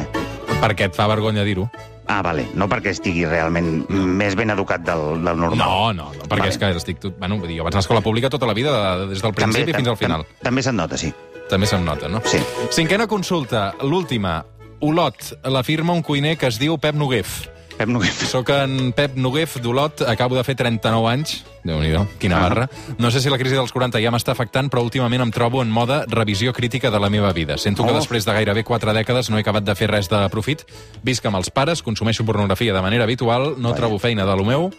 Perquè 0.61 0.87
et 0.91 0.95
fa 0.97 1.07
vergonya 1.11 1.45
dir-ho. 1.45 1.69
Ah, 2.07 2.21
vale. 2.23 2.45
No 2.55 2.69
perquè 2.71 2.93
estigui 2.95 3.25
realment 3.27 3.87
més 3.91 4.37
ben 4.39 4.51
educat 4.55 4.85
del, 4.87 5.17
del 5.25 5.41
normal. 5.41 5.59
No, 5.59 5.93
no, 5.93 6.11
no 6.15 6.29
perquè 6.29 6.45
Vale. 6.47 6.53
és 6.55 6.59
que 6.63 6.69
estic 6.79 7.01
tot... 7.03 7.17
Bueno, 7.19 7.39
vull 7.41 7.49
dir, 7.51 7.59
jo 7.59 7.65
vaig 7.67 7.75
a 7.75 7.81
l'escola 7.81 8.01
pública 8.05 8.31
tota 8.31 8.47
la 8.47 8.55
vida, 8.55 8.71
de- 9.01 9.09
des 9.11 9.23
del 9.23 9.35
principi 9.35 9.75
fins 9.75 9.89
al 9.91 9.97
final. 9.99 10.23
També, 10.23 10.45
també 10.47 10.63
se't 10.63 10.77
nota, 10.79 10.97
sí. 11.01 11.11
També 11.51 11.67
se'm 11.67 11.85
nota, 11.87 12.09
no? 12.11 12.21
Sí. 12.27 12.39
Cinquena 12.75 13.07
consulta, 13.07 13.73
l'última. 13.83 14.45
Olot, 14.81 15.17
la 15.45 15.63
firma 15.63 15.93
un 15.93 16.03
cuiner 16.03 16.37
que 16.37 16.47
es 16.51 16.59
diu 16.61 16.77
Pep 16.79 16.95
Noguef. 16.95 17.47
Pep 17.77 17.89
Noguer. 17.93 18.09
Soc 18.13 18.49
en 18.55 18.93
Pep 18.97 19.17
Noguef 19.21 19.59
d'Olot, 19.61 20.01
acabo 20.09 20.37
de 20.37 20.45
fer 20.45 20.55
39 20.57 21.09
anys. 21.13 21.43
déu 21.67 21.81
nhi 21.83 21.91
quina 22.21 22.37
Ah. 22.39 22.41
barra. 22.49 22.71
No 22.99 23.11
sé 23.11 23.21
si 23.21 23.29
la 23.29 23.37
crisi 23.39 23.57
dels 23.57 23.73
40 23.73 23.99
ja 24.01 24.11
m'està 24.13 24.31
afectant, 24.33 24.71
però 24.71 24.83
últimament 24.85 25.21
em 25.21 25.31
trobo 25.33 25.63
en 25.63 25.69
moda 25.71 26.05
revisió 26.09 26.53
crítica 26.53 26.91
de 26.93 27.01
la 27.01 27.11
meva 27.11 27.33
vida. 27.33 27.59
Sento 27.59 27.85
que 27.85 27.91
Oh. 27.91 27.97
després 27.97 28.25
de 28.25 28.33
gairebé 28.33 28.63
4 28.65 28.93
dècades 28.95 29.29
no 29.31 29.37
he 29.37 29.41
acabat 29.41 29.65
de 29.65 29.75
fer 29.75 29.91
res 29.91 30.09
de 30.09 30.29
profit. 30.31 30.63
Visc 31.03 31.27
amb 31.27 31.37
els 31.37 31.51
pares, 31.51 31.83
consumeixo 31.83 32.25
pornografia 32.25 32.73
de 32.73 32.81
manera 32.81 33.03
habitual, 33.05 33.57
no 33.59 33.71
Vaja. 33.71 33.77
trobo 33.81 33.99
feina 33.99 34.25
de 34.25 34.37
lo 34.37 34.45
meu, 34.45 34.71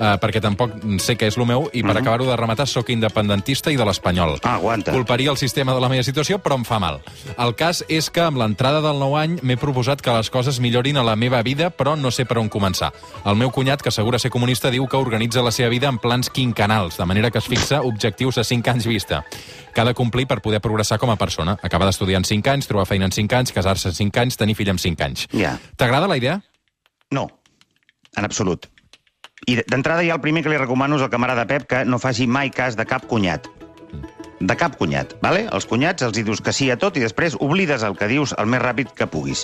eh, 0.00 0.16
perquè 0.20 0.40
tampoc 0.40 0.78
sé 0.98 1.16
què 1.20 1.28
és 1.28 1.36
lo 1.36 1.44
meu, 1.46 1.68
i 1.76 1.82
per 1.84 1.96
acabar-ho 1.98 2.26
de 2.26 2.36
rematar, 2.38 2.66
sóc 2.66 2.88
independentista 2.90 3.70
i 3.70 3.76
de 3.76 3.84
l'espanyol. 3.84 4.38
Mhm. 4.38 4.48
Ah, 4.48 4.54
aguanta. 4.56 4.92
Culparia 4.92 5.30
el 5.30 5.36
sistema 5.36 5.74
de 5.74 5.80
la 5.80 5.88
meva 5.88 6.02
situació, 6.02 6.40
però 6.40 6.56
em 6.56 6.64
fa 6.64 6.78
mal. 6.78 7.00
El 7.38 7.54
cas 7.54 7.84
és 7.88 8.10
que 8.10 8.22
amb 8.24 8.38
l'entrada 8.38 8.80
del 8.80 8.98
nou 8.98 9.16
any 9.16 9.38
m'he 9.42 9.56
proposat 9.56 10.00
que 10.00 10.12
les 10.12 10.30
coses 10.30 10.60
millorin 10.60 10.96
a 10.96 11.04
la 11.04 11.16
meva 11.16 11.42
vida, 11.42 11.70
però 11.70 11.96
no 11.98 12.10
sé 12.10 12.24
per 12.24 12.38
on 12.38 12.48
començar. 12.48 12.92
El 13.24 13.36
meu 13.36 13.50
cunyat, 13.50 13.82
que 13.82 13.90
assegura 13.90 14.18
ser 14.18 14.30
comunista, 14.30 14.70
diu 14.70 14.86
que 14.88 14.96
organitza 14.96 15.42
la 15.42 15.52
seva 15.52 15.68
vida 15.68 15.88
en 15.88 15.98
plans 15.98 16.30
quinquenals, 16.30 16.96
de 16.96 17.06
manera 17.06 17.30
que 17.30 17.38
es 17.38 17.46
fixa 17.46 17.82
objectius 17.82 18.38
a 18.38 18.44
5 18.44 18.70
anys 18.70 18.86
vista. 18.86 19.24
Que 19.74 19.80
ha 19.80 19.84
de 19.84 19.94
complir 19.94 20.26
per 20.26 20.40
poder 20.40 20.60
progressar 20.60 20.98
com 20.98 21.10
a 21.10 21.16
persona. 21.16 21.58
Acabar 21.62 21.86
d'estudiar 21.86 22.18
en 22.18 22.24
5 22.24 22.50
anys, 22.50 22.66
trobar 22.66 22.86
feina 22.86 23.04
en 23.04 23.12
5 23.12 23.36
anys, 23.36 23.52
casar-se 23.52 23.88
en 23.88 23.94
5 23.94 24.20
anys, 24.20 24.36
tenir 24.36 24.56
fill 24.56 24.68
en 24.68 24.78
5 24.78 25.04
anys. 25.04 25.28
Ja. 25.32 25.58
T'agrada 25.76 26.08
la 26.08 26.16
idea? 26.16 26.40
No, 27.10 27.28
en 28.16 28.24
absolut. 28.24 28.66
I 29.50 29.56
d'entrada 29.66 30.04
ja 30.06 30.14
el 30.14 30.22
primer 30.22 30.44
que 30.44 30.52
li 30.52 30.58
recomano 30.60 30.94
és 30.94 31.02
al 31.02 31.10
camarada 31.10 31.42
Pep 31.50 31.64
que 31.66 31.82
no 31.88 31.98
faci 31.98 32.28
mai 32.30 32.52
cas 32.54 32.76
de 32.78 32.86
cap 32.86 33.08
cunyat. 33.10 33.48
De 34.40 34.54
cap 34.56 34.78
cunyat, 34.80 35.10
vale? 35.20 35.42
Els 35.52 35.66
cunyats 35.68 36.00
els 36.06 36.16
hi 36.16 36.22
dius 36.24 36.40
que 36.40 36.52
sí 36.56 36.70
a 36.72 36.76
tot 36.80 36.96
i 36.96 37.02
després 37.02 37.34
oblides 37.44 37.82
el 37.84 37.92
que 37.98 38.06
dius 38.08 38.32
el 38.40 38.46
més 38.48 38.62
ràpid 38.62 38.94
que 38.96 39.04
puguis. 39.04 39.42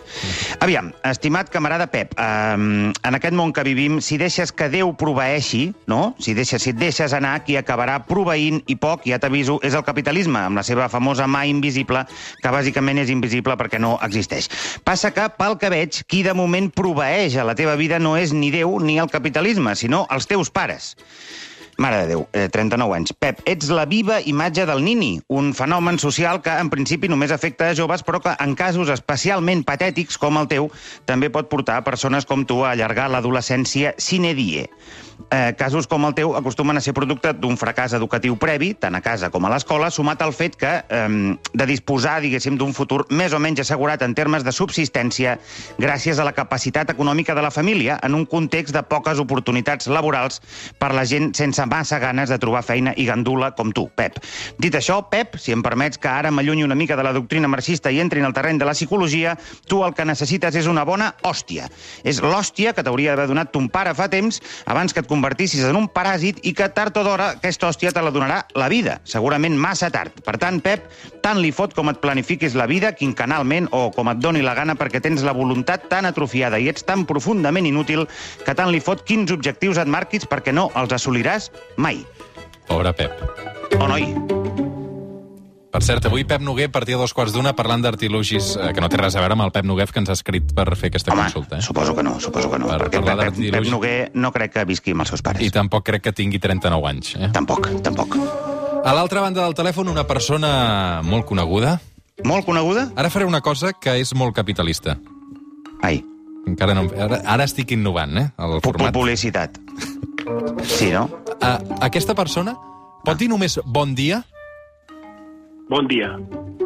Aviam, 0.64 0.88
estimat 1.04 1.50
camarada 1.52 1.90
Pep, 1.92 2.14
eh, 2.16 2.56
en 2.56 3.18
aquest 3.18 3.36
món 3.36 3.52
que 3.52 3.64
vivim, 3.66 3.98
si 4.00 4.16
deixes 4.16 4.54
que 4.56 4.70
Déu 4.72 4.94
proveeixi, 4.96 5.74
no? 5.86 6.14
Si, 6.16 6.32
deixes, 6.32 6.64
si 6.64 6.72
et 6.72 6.80
deixes 6.80 7.12
anar, 7.12 7.34
qui 7.44 7.58
acabarà 7.60 7.98
proveint 8.08 8.62
i 8.72 8.78
poc, 8.80 9.04
ja 9.04 9.20
t'aviso, 9.20 9.58
és 9.60 9.76
el 9.76 9.84
capitalisme, 9.84 10.40
amb 10.40 10.56
la 10.56 10.64
seva 10.64 10.88
famosa 10.88 11.28
mà 11.28 11.44
invisible, 11.44 12.06
que 12.40 12.54
bàsicament 12.56 13.04
és 13.04 13.12
invisible 13.12 13.58
perquè 13.60 13.76
no 13.82 13.98
existeix. 14.00 14.48
Passa 14.84 15.12
que, 15.12 15.28
pel 15.36 15.58
que 15.60 15.72
veig, 15.76 16.00
qui 16.08 16.22
de 16.24 16.32
moment 16.32 16.70
proveeix 16.72 17.36
a 17.36 17.44
la 17.44 17.54
teva 17.58 17.76
vida 17.76 18.00
no 18.00 18.16
és 18.16 18.32
ni 18.32 18.48
Déu 18.54 18.78
ni 18.80 18.96
el 18.96 19.12
capitalisme, 19.12 19.76
sinó 19.76 20.06
els 20.08 20.24
teus 20.24 20.48
pares. 20.48 20.94
Mare 21.76 22.02
de 22.02 22.06
Déu, 22.06 22.26
eh, 22.32 22.48
39 22.48 22.94
anys. 22.96 23.12
Pep, 23.12 23.42
ets 23.44 23.68
la 23.68 23.84
viva 23.84 24.20
imatge 24.24 24.64
del 24.66 24.82
nini, 24.84 25.20
un 25.28 25.52
fenomen 25.54 25.98
social 26.00 26.40
que 26.40 26.54
en 26.56 26.70
principi 26.72 27.08
només 27.08 27.34
afecta 27.34 27.68
a 27.68 27.74
joves, 27.76 28.04
però 28.04 28.22
que 28.24 28.32
en 28.40 28.54
casos 28.56 28.88
especialment 28.88 29.64
patètics 29.64 30.16
com 30.16 30.38
el 30.40 30.48
teu 30.48 30.70
també 31.04 31.28
pot 31.30 31.50
portar 31.52 31.76
a 31.76 31.84
persones 31.84 32.24
com 32.24 32.46
tu 32.48 32.62
a 32.64 32.70
allargar 32.72 33.10
l'adolescència 33.12 33.92
sine 33.98 34.32
die. 34.34 34.64
Eh, 35.30 35.54
casos 35.58 35.86
com 35.88 36.04
el 36.06 36.14
teu 36.14 36.34
acostumen 36.36 36.76
a 36.76 36.80
ser 36.84 36.92
producte 36.94 37.32
d'un 37.34 37.56
fracàs 37.56 37.96
educatiu 37.96 38.36
previ, 38.40 38.74
tant 38.78 38.94
a 38.94 39.00
casa 39.04 39.30
com 39.32 39.44
a 39.44 39.50
l'escola, 39.50 39.90
sumat 39.90 40.22
al 40.22 40.32
fet 40.36 40.56
que 40.56 40.72
eh, 40.88 41.36
de 41.52 41.66
disposar, 41.68 42.20
diguéssim, 42.24 42.56
d'un 42.56 42.72
futur 42.76 43.04
més 43.10 43.34
o 43.36 43.40
menys 43.42 43.64
assegurat 43.64 44.02
en 44.02 44.14
termes 44.14 44.44
de 44.44 44.52
subsistència 44.52 45.36
gràcies 45.80 46.20
a 46.20 46.24
la 46.24 46.32
capacitat 46.36 46.92
econòmica 46.92 47.34
de 47.34 47.44
la 47.44 47.50
família 47.50 47.98
en 48.06 48.14
un 48.14 48.24
context 48.24 48.74
de 48.76 48.84
poques 48.86 49.20
oportunitats 49.20 49.88
laborals 49.92 50.40
per 50.78 50.92
la 50.94 51.04
gent 51.04 51.32
sense 51.36 51.65
massa 51.66 51.98
ganes 52.02 52.30
de 52.32 52.38
trobar 52.42 52.62
feina 52.66 52.94
i 52.96 53.06
gandula 53.06 53.52
com 53.56 53.72
tu, 53.74 53.88
Pep. 53.94 54.18
Dit 54.58 54.74
això, 54.78 55.00
Pep, 55.10 55.36
si 55.40 55.54
em 55.54 55.62
permets 55.64 55.98
que 55.98 56.08
ara 56.10 56.30
m'allunyi 56.30 56.64
una 56.64 56.78
mica 56.78 56.96
de 56.96 57.04
la 57.06 57.12
doctrina 57.16 57.48
marxista 57.48 57.92
i 57.92 58.00
entri 58.00 58.22
en 58.22 58.28
el 58.30 58.34
terreny 58.36 58.58
de 58.58 58.68
la 58.68 58.74
psicologia, 58.76 59.36
tu 59.68 59.82
el 59.84 59.94
que 59.94 60.06
necessites 60.08 60.56
és 60.56 60.70
una 60.70 60.84
bona 60.88 61.12
hòstia. 61.26 61.68
És 62.04 62.22
l'hòstia 62.22 62.72
que 62.74 62.84
t'hauria 62.86 63.12
d'haver 63.12 63.28
donat 63.30 63.52
ton 63.52 63.68
pare 63.72 63.94
fa 63.94 64.08
temps 64.12 64.40
abans 64.66 64.92
que 64.92 65.02
et 65.04 65.10
convertissis 65.10 65.64
en 65.66 65.76
un 65.78 65.88
paràsit 65.92 66.40
i 66.46 66.54
que 66.56 66.68
tard 66.72 66.96
o 66.96 67.04
d'hora 67.06 67.30
aquesta 67.36 67.68
hòstia 67.68 67.92
te 67.92 68.02
la 68.02 68.12
donarà 68.14 68.42
la 68.54 68.68
vida, 68.72 69.00
segurament 69.04 69.56
massa 69.58 69.90
tard. 69.90 70.14
Per 70.24 70.36
tant, 70.40 70.60
Pep, 70.64 70.88
tant 71.22 71.40
li 71.42 71.52
fot 71.54 71.74
com 71.76 71.90
et 71.92 72.00
planifiquis 72.02 72.56
la 72.58 72.68
vida 72.70 72.92
quinquenalment 72.96 73.68
o 73.76 73.90
com 73.94 74.10
et 74.12 74.20
doni 74.22 74.42
la 74.44 74.54
gana 74.58 74.76
perquè 74.78 75.00
tens 75.02 75.24
la 75.26 75.34
voluntat 75.36 75.88
tan 75.90 76.08
atrofiada 76.08 76.60
i 76.62 76.70
ets 76.72 76.86
tan 76.86 77.04
profundament 77.08 77.66
inútil 77.68 78.06
que 78.44 78.54
tant 78.54 78.70
li 78.72 78.80
fot 78.82 79.04
quins 79.06 79.32
objectius 79.34 79.80
et 79.82 79.90
marquis 79.90 80.26
perquè 80.28 80.54
no 80.54 80.68
els 80.78 80.94
assoliràs 80.96 81.50
mai. 81.76 82.04
Pobre 82.66 82.92
Pep. 82.92 83.12
Oh, 83.78 83.86
noi, 83.88 84.08
Per 85.76 85.82
cert, 85.84 86.06
avui 86.08 86.24
Pep 86.24 86.40
Noguer 86.40 86.70
partia 86.72 86.96
dos 86.96 87.12
quarts 87.12 87.34
d'una 87.34 87.50
parlant 87.52 87.82
d'artilugis, 87.84 88.54
eh, 88.56 88.70
que 88.72 88.80
no 88.80 88.88
té 88.88 88.96
res 88.96 89.12
a 89.12 89.20
veure 89.20 89.34
amb 89.36 89.44
el 89.44 89.50
Pep 89.52 89.66
Noguer 89.68 89.84
que 89.92 90.00
ens 90.00 90.08
ha 90.08 90.14
escrit 90.16 90.54
per 90.56 90.70
fer 90.72 90.88
aquesta 90.88 91.12
home, 91.12 91.26
consulta. 91.26 91.58
Eh? 91.58 91.62
suposo 91.66 91.92
que 91.94 92.02
no, 92.02 92.14
suposo 92.18 92.48
que 92.48 92.58
no, 92.58 92.70
Per 92.70 92.78
perquè 92.86 93.02
Pep, 93.04 93.18
Pep, 93.20 93.52
Pep. 93.52 93.68
Noguer 93.68 94.10
no 94.14 94.30
crec 94.32 94.54
que 94.54 94.64
visqui 94.64 94.94
amb 94.96 95.04
els 95.04 95.12
seus 95.12 95.20
pares. 95.20 95.44
I 95.44 95.50
tampoc 95.52 95.84
crec 95.84 96.06
que 96.06 96.14
tingui 96.16 96.40
39 96.40 96.88
anys. 96.88 97.12
Eh? 97.20 97.28
Tampoc, 97.36 97.68
tampoc. 97.84 98.16
A 98.86 98.94
l'altra 98.96 99.20
banda 99.20 99.44
del 99.44 99.52
telèfon, 99.58 99.92
una 99.92 100.06
persona 100.08 101.02
molt 101.04 101.26
coneguda. 101.28 101.76
Molt 102.24 102.46
coneguda? 102.48 102.88
Ara 102.96 103.12
faré 103.12 103.28
una 103.28 103.42
cosa 103.44 103.74
que 103.76 103.98
és 104.00 104.14
molt 104.16 104.32
capitalista. 104.34 104.96
Ai, 105.84 106.00
Encara 106.46 106.72
no... 106.78 106.86
Ara, 106.94 107.20
ara 107.26 107.44
estic 107.44 107.72
innovant, 107.74 108.16
eh? 108.16 108.28
El 108.38 108.60
format. 108.62 108.94
publicitat. 108.94 109.58
Sí, 110.64 110.92
no? 110.94 111.08
Uh, 111.36 111.58
aquesta 111.84 112.14
persona 112.16 112.56
pot 113.04 113.18
dir 113.18 113.28
només 113.30 113.58
bon 113.64 113.94
dia? 113.94 114.22
Bon 115.70 115.86
dia. 115.90 116.12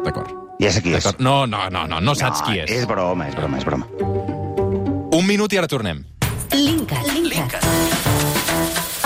D'acord. 0.05 0.31
Ja 0.61 0.69
sé 0.73 0.83
qui 0.85 0.93
és. 0.93 1.07
No, 1.19 1.45
no, 1.49 1.65
no, 1.73 1.87
no, 1.89 1.99
no 1.99 2.13
saps 2.17 2.43
qui 2.45 2.59
és. 2.61 2.69
És 2.69 2.87
broma, 2.89 3.27
és 3.31 3.35
broma, 3.37 3.57
és 3.57 3.65
broma. 3.65 3.87
Un 5.17 5.25
minut 5.27 5.53
i 5.53 5.59
ara 5.61 5.69
tornem. 5.69 6.03
Linkat. 6.53 7.09
Linkat. 7.17 7.65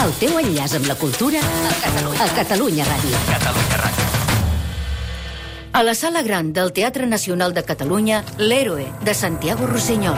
El 0.04 0.16
teu 0.20 0.40
enllaç 0.42 0.76
amb 0.78 0.90
la 0.92 1.00
cultura 1.00 1.40
a 1.42 1.76
Catalunya, 1.82 2.26
a 2.26 2.34
Catalunya 2.42 2.90
Ràdio. 2.92 3.28
Catalunya 3.32 3.84
Ràdio. 3.86 3.95
A 5.76 5.84
la 5.84 5.94
Sala 5.94 6.22
Gran 6.22 6.54
del 6.54 6.72
Teatre 6.72 7.06
Nacional 7.06 7.54
de 7.54 7.62
Catalunya, 7.62 8.24
L'Héroe, 8.38 8.86
de 9.04 9.14
Santiago 9.14 9.68
Rossinyol. 9.68 10.16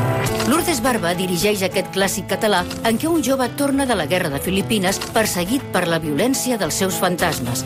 Lourdes 0.52 0.84
Barba 0.86 1.16
dirigeix 1.18 1.64
aquest 1.66 1.90
clàssic 1.96 2.28
català 2.30 2.60
en 2.86 3.00
què 3.02 3.10
un 3.10 3.24
jove 3.26 3.48
torna 3.58 3.88
de 3.90 3.98
la 3.98 4.06
guerra 4.06 4.30
de 4.30 4.38
Filipines 4.38 5.02
perseguit 5.16 5.66
per 5.74 5.88
la 5.90 5.98
violència 5.98 6.60
dels 6.62 6.78
seus 6.78 7.02
fantasmes. 7.02 7.66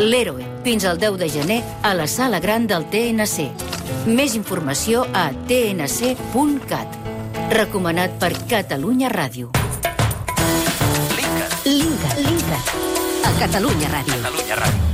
L'Héroe, 0.00 0.48
fins 0.64 0.88
al 0.88 0.96
10 0.96 1.20
de 1.20 1.28
gener 1.28 1.60
a 1.84 1.92
la 1.92 2.08
Sala 2.08 2.40
Gran 2.40 2.64
del 2.72 2.88
TNC. 2.88 3.50
Més 4.08 4.32
informació 4.32 5.04
a 5.12 5.28
tnc.cat. 5.44 6.98
Recomanat 7.52 8.16
per 8.16 8.32
Catalunya 8.48 9.12
Ràdio. 9.12 9.52
Linkat. 11.68 12.16
Linkat. 12.16 12.76
A 13.28 13.38
Catalunya 13.44 13.92
Ràdio. 13.92 14.22
Catalunya 14.24 14.62
Ràdio. 14.64 14.85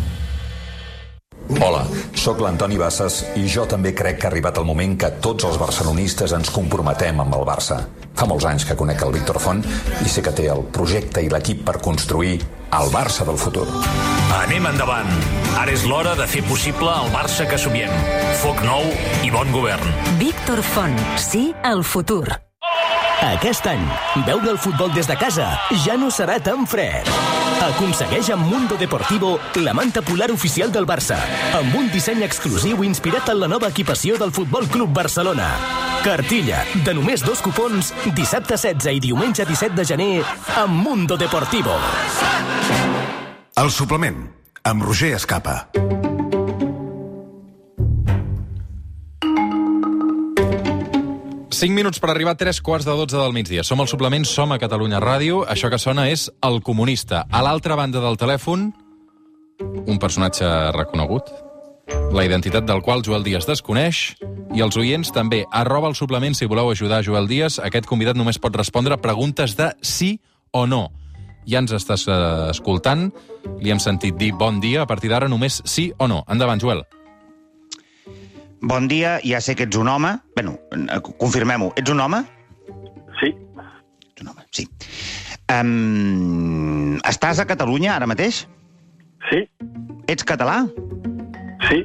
Hola, 1.60 1.82
sóc 2.16 2.40
l'Antoni 2.40 2.78
Bassas 2.80 3.18
i 3.36 3.44
jo 3.50 3.66
també 3.68 3.92
crec 3.96 4.20
que 4.20 4.28
ha 4.28 4.30
arribat 4.30 4.56
el 4.60 4.66
moment 4.68 4.94
que 4.98 5.10
tots 5.24 5.44
els 5.48 5.58
barcelonistes 5.60 6.32
ens 6.36 6.52
comprometem 6.54 7.20
amb 7.20 7.36
el 7.36 7.44
Barça. 7.48 7.82
Fa 8.16 8.28
molts 8.30 8.46
anys 8.48 8.64
que 8.68 8.76
conec 8.78 9.02
el 9.04 9.12
Víctor 9.16 9.40
Font 9.42 9.64
i 9.64 10.08
sé 10.08 10.24
que 10.24 10.32
té 10.36 10.48
el 10.52 10.64
projecte 10.72 11.24
i 11.24 11.30
l'equip 11.32 11.64
per 11.66 11.80
construir 11.84 12.38
el 12.72 12.94
Barça 12.94 13.26
del 13.28 13.40
futur. 13.40 13.66
Anem 14.38 14.70
endavant. 14.70 15.10
Ara 15.60 15.74
és 15.74 15.84
l'hora 15.88 16.14
de 16.16 16.28
fer 16.30 16.44
possible 16.48 16.92
el 16.92 17.12
Barça 17.12 17.48
que 17.48 17.60
somiem. 17.60 17.92
Foc 18.44 18.64
nou 18.64 18.88
i 19.26 19.34
bon 19.34 19.52
govern. 19.52 19.92
Víctor 20.22 20.64
Font, 20.72 20.96
sí 21.20 21.50
al 21.62 21.84
futur. 21.84 22.51
Aquest 23.22 23.68
any, 23.70 23.82
veure 24.26 24.50
el 24.50 24.56
futbol 24.58 24.90
des 24.96 25.06
de 25.06 25.14
casa 25.14 25.44
ja 25.84 25.94
no 25.94 26.08
serà 26.10 26.40
tan 26.42 26.64
fred. 26.66 27.06
Aconsegueix 27.62 28.32
amb 28.34 28.48
Mundo 28.50 28.74
Deportivo 28.80 29.36
la 29.62 29.74
manta 29.78 30.02
polar 30.02 30.32
oficial 30.34 30.72
del 30.74 30.88
Barça, 30.90 31.20
amb 31.54 31.76
un 31.78 31.86
disseny 31.94 32.24
exclusiu 32.26 32.82
inspirat 32.82 33.30
en 33.30 33.38
la 33.44 33.50
nova 33.52 33.70
equipació 33.70 34.18
del 34.18 34.34
Futbol 34.34 34.66
Club 34.66 34.90
Barcelona. 34.90 35.52
Cartilla, 36.02 36.64
de 36.82 36.96
només 36.98 37.22
dos 37.22 37.38
cupons, 37.46 37.92
dissabte 38.10 38.58
16 38.58 38.90
i 38.98 39.04
diumenge 39.06 39.46
17 39.46 39.78
de 39.78 39.86
gener, 39.86 40.12
amb 40.58 40.82
Mundo 40.82 41.16
Deportivo. 41.16 41.78
El 43.54 43.70
suplement, 43.70 44.24
amb 44.66 44.82
Roger 44.82 45.14
Escapa. 45.20 45.60
Cinc 51.62 51.76
minuts 51.78 52.00
per 52.02 52.08
arribar 52.10 52.32
a 52.34 52.34
tres 52.34 52.58
quarts 52.58 52.82
de 52.82 52.90
dotze 52.98 53.14
del 53.14 53.30
migdia. 53.30 53.62
Som 53.62 53.78
al 53.78 53.86
suplement, 53.86 54.24
som 54.26 54.50
a 54.50 54.56
Catalunya 54.58 54.98
Ràdio. 54.98 55.44
Això 55.46 55.68
que 55.70 55.78
sona 55.78 56.08
és 56.10 56.24
El 56.42 56.56
Comunista. 56.66 57.20
A 57.30 57.38
l'altra 57.46 57.76
banda 57.78 58.00
del 58.02 58.16
telèfon, 58.18 58.64
un 59.62 60.00
personatge 60.02 60.48
reconegut, 60.74 61.28
la 62.10 62.24
identitat 62.26 62.66
del 62.66 62.82
qual 62.82 63.04
Joel 63.06 63.22
Díaz 63.22 63.46
desconeix, 63.46 64.00
i 64.50 64.64
els 64.66 64.74
oients 64.74 65.12
també. 65.14 65.44
Arroba 65.52 65.86
el 65.86 65.94
suplement 65.94 66.34
si 66.34 66.48
voleu 66.50 66.72
ajudar 66.72 67.04
Joel 67.06 67.30
Díaz. 67.30 67.60
Aquest 67.62 67.86
convidat 67.86 68.18
només 68.18 68.42
pot 68.42 68.58
respondre 68.58 68.98
preguntes 68.98 69.54
de 69.54 69.70
sí 69.86 70.16
o 70.50 70.64
no. 70.66 70.88
Ja 71.46 71.62
ens 71.62 71.76
estàs 71.78 72.08
eh, 72.10 72.18
escoltant, 72.50 73.12
li 73.62 73.70
hem 73.70 73.78
sentit 73.78 74.18
dir 74.18 74.32
bon 74.34 74.58
dia, 74.58 74.82
a 74.82 74.90
partir 74.90 75.14
d'ara 75.14 75.30
només 75.30 75.62
sí 75.62 75.92
o 76.02 76.10
no. 76.10 76.24
Endavant, 76.26 76.58
Joel. 76.58 76.82
Bon 78.62 78.86
dia, 78.88 79.18
ja 79.26 79.40
sé 79.42 79.54
que 79.58 79.64
ets 79.66 79.76
un 79.76 79.88
home. 79.88 80.12
Bueno, 80.36 80.56
eh, 80.70 81.00
confirmem-ho. 81.18 81.72
Ets 81.76 81.90
un 81.90 82.00
home? 82.00 82.22
Sí, 83.20 83.32
Ets 84.12 84.22
un 84.22 84.28
home, 84.28 84.44
sí. 84.54 84.68
Um, 85.52 86.96
estàs 87.08 87.40
a 87.42 87.46
Catalunya 87.46 87.96
ara 87.96 88.06
mateix? 88.06 88.44
sí, 89.30 89.42
Ets 90.08 90.24
català? 90.26 90.62
sí, 91.68 91.82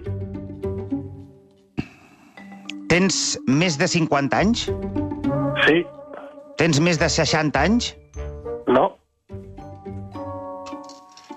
Tens 2.89 3.37
més 3.47 3.75
de 3.77 3.87
50 3.91 4.37
anys? 4.39 4.65
sí, 5.67 5.81
Tens 6.57 6.79
més 6.79 6.97
de 7.01 7.09
60 7.09 7.59
anys? 7.59 7.91
no, 8.67 8.85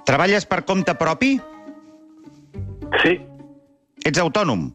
Treballes 0.06 0.46
per 0.46 0.62
compte 0.64 0.94
propi? 0.94 1.38
sí, 3.02 3.18
Ets 4.04 4.18
autònom? 4.18 4.70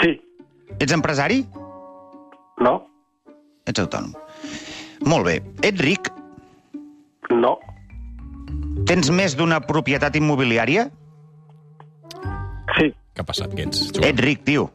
Sí, 0.00 0.20
Ets 0.80 0.92
empresari? 0.92 1.44
no, 2.60 2.74
Ets 3.66 3.80
autònom. 3.80 4.12
Molt 5.08 5.24
bé. 5.26 5.38
Ets 5.62 5.80
ric? 5.80 6.10
no, 7.30 7.58
Tens 8.86 9.08
més 9.10 9.32
d'una 9.36 9.60
propietat 9.64 10.16
immobiliària? 10.18 10.88
sí, 12.76 12.90
Què 13.14 13.22
ha 13.22 13.24
passat, 13.26 13.52
que 13.54 13.62
ets, 13.68 13.86
Joel? 13.94 14.08
Ets 14.10 14.20
ric, 14.24 14.42
tio. 14.44 14.68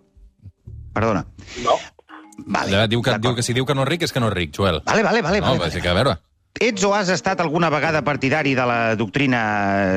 Perdona. 0.95 1.25
no, 1.63 1.75
Vale. 2.47 2.71
Ja, 2.71 2.85
diu, 2.87 3.01
que, 3.03 3.17
diu 3.19 3.35
que 3.35 3.43
si 3.43 3.53
diu 3.53 3.65
que 3.67 3.75
no 3.75 3.83
és 3.83 3.89
ric 3.89 4.03
és 4.07 4.13
que 4.15 4.19
no 4.23 4.29
és 4.31 4.33
ric, 4.33 4.53
Joel. 4.55 4.79
Vale, 4.85 5.03
vale, 5.03 5.21
vale. 5.21 5.41
No, 5.41 5.47
vale, 5.51 5.59
va, 5.59 5.69
sí 5.69 5.81
que 5.83 5.89
a 5.91 5.93
veure. 5.93 6.15
Ets 6.59 6.83
o 6.87 6.93
has 6.95 7.09
estat 7.13 7.39
alguna 7.43 7.69
vegada 7.69 8.01
partidari 8.03 8.55
de 8.55 8.65
la 8.65 8.95
doctrina 8.95 9.41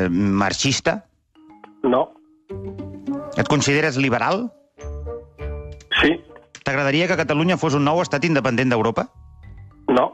eh, 0.04 0.08
marxista? 0.10 1.04
no, 1.84 2.12
Et 3.36 3.48
consideres 3.48 3.96
liberal? 3.96 4.50
T'agradaria 6.64 7.08
que 7.08 7.16
Catalunya 7.18 7.56
fos 7.58 7.74
un 7.74 7.84
nou 7.84 8.00
estat 8.02 8.24
independent 8.24 8.70
d'Europa? 8.72 9.08
no, 9.92 10.12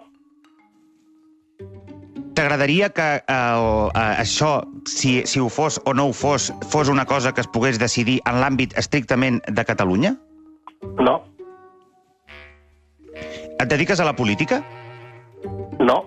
T'agradaria 2.38 2.88
que 2.94 3.06
el, 3.26 3.64
eh, 3.98 4.14
això, 4.22 4.62
si, 4.86 5.24
si 5.26 5.40
ho 5.42 5.48
fos 5.50 5.80
o 5.84 5.92
no 5.94 6.04
ho 6.06 6.12
fos, 6.14 6.52
fos 6.70 6.88
una 6.88 7.04
cosa 7.04 7.32
que 7.34 7.40
es 7.42 7.48
pogués 7.50 7.80
decidir 7.82 8.20
en 8.30 8.38
l'àmbit 8.40 8.76
estrictament 8.78 9.40
de 9.48 9.64
Catalunya? 9.66 10.14
no, 11.02 11.16
Et 13.58 13.66
dediques 13.66 13.98
a 13.98 14.04
la 14.06 14.14
política? 14.14 14.62
no, 15.80 16.04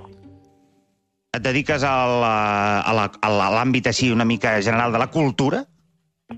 Et 1.36 1.44
dediques 1.44 1.84
a 1.84 1.92
l'àmbit 3.28 3.88
així 3.92 4.12
una 4.12 4.26
mica 4.26 4.56
general 4.62 4.92
de 4.96 5.00
la 5.00 5.08
cultura? 5.12 5.66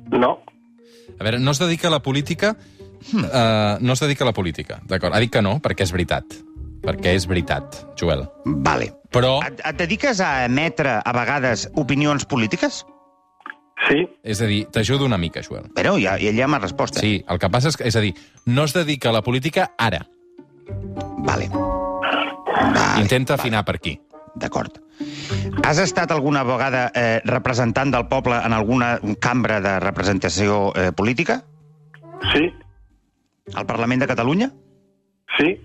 no, 0.10 0.40
A 1.20 1.24
veure, 1.24 1.38
no 1.40 1.52
es 1.52 1.60
dedica 1.60 1.88
a 1.88 1.92
la 1.92 2.02
política... 2.02 2.56
Uh, 3.12 3.78
no 3.82 3.94
es 3.94 4.00
dedica 4.00 4.24
a 4.24 4.28
la 4.30 4.34
política, 4.34 4.80
d'acord. 4.88 5.14
Ha 5.16 5.20
dit 5.20 5.32
que 5.34 5.42
no, 5.42 5.58
perquè 5.62 5.84
és 5.84 5.92
veritat. 5.92 6.24
Perquè 6.84 7.14
és 7.16 7.26
veritat, 7.28 7.78
Joel. 8.00 8.26
Vale. 8.46 8.92
Però, 9.14 9.38
Et, 9.46 9.60
et 9.64 9.78
dediques 9.78 10.20
a 10.24 10.46
emetre, 10.46 10.98
a 11.06 11.14
vegades, 11.16 11.70
opinions 11.76 12.26
polítiques? 12.26 12.84
sí, 13.90 14.06
és 14.24 14.40
a 14.40 14.46
dir, 14.48 14.62
t'ajudo 14.72 15.04
una 15.06 15.18
mica, 15.20 15.42
Joel. 15.44 15.66
Però 15.76 15.98
ja, 16.00 16.16
ja 16.18 16.48
m'ha 16.48 16.60
respost. 16.60 16.98
eh? 16.98 17.00
Sí, 17.02 17.26
el 17.28 17.40
que 17.40 17.50
passa 17.52 17.68
és 17.68 17.76
que, 17.78 17.84
és 17.90 17.96
a 17.96 18.00
dir, 18.00 18.14
no 18.46 18.64
es 18.64 18.74
dedica 18.74 19.10
a 19.10 19.14
la 19.14 19.22
política 19.22 19.74
ara. 19.78 20.06
Vale. 21.26 21.50
vale. 21.52 23.02
Intenta 23.02 23.34
afinar 23.36 23.64
per 23.66 23.76
aquí. 23.76 24.00
D'acord. 24.36 24.80
Has 25.64 25.78
estat 25.84 26.12
alguna 26.12 26.44
vegada 26.48 26.88
eh, 26.96 27.20
representant 27.26 27.92
del 27.94 28.08
poble 28.08 28.40
en 28.46 28.54
alguna 28.54 28.96
cambra 29.20 29.60
de 29.62 29.80
representació 29.80 30.72
eh, 30.76 30.92
política? 30.92 31.44
Sí, 32.32 32.48
Al 33.52 33.66
Parlament 33.66 34.02
de 34.02 34.08
Catalunya? 34.08 34.52
sí, 35.38 35.60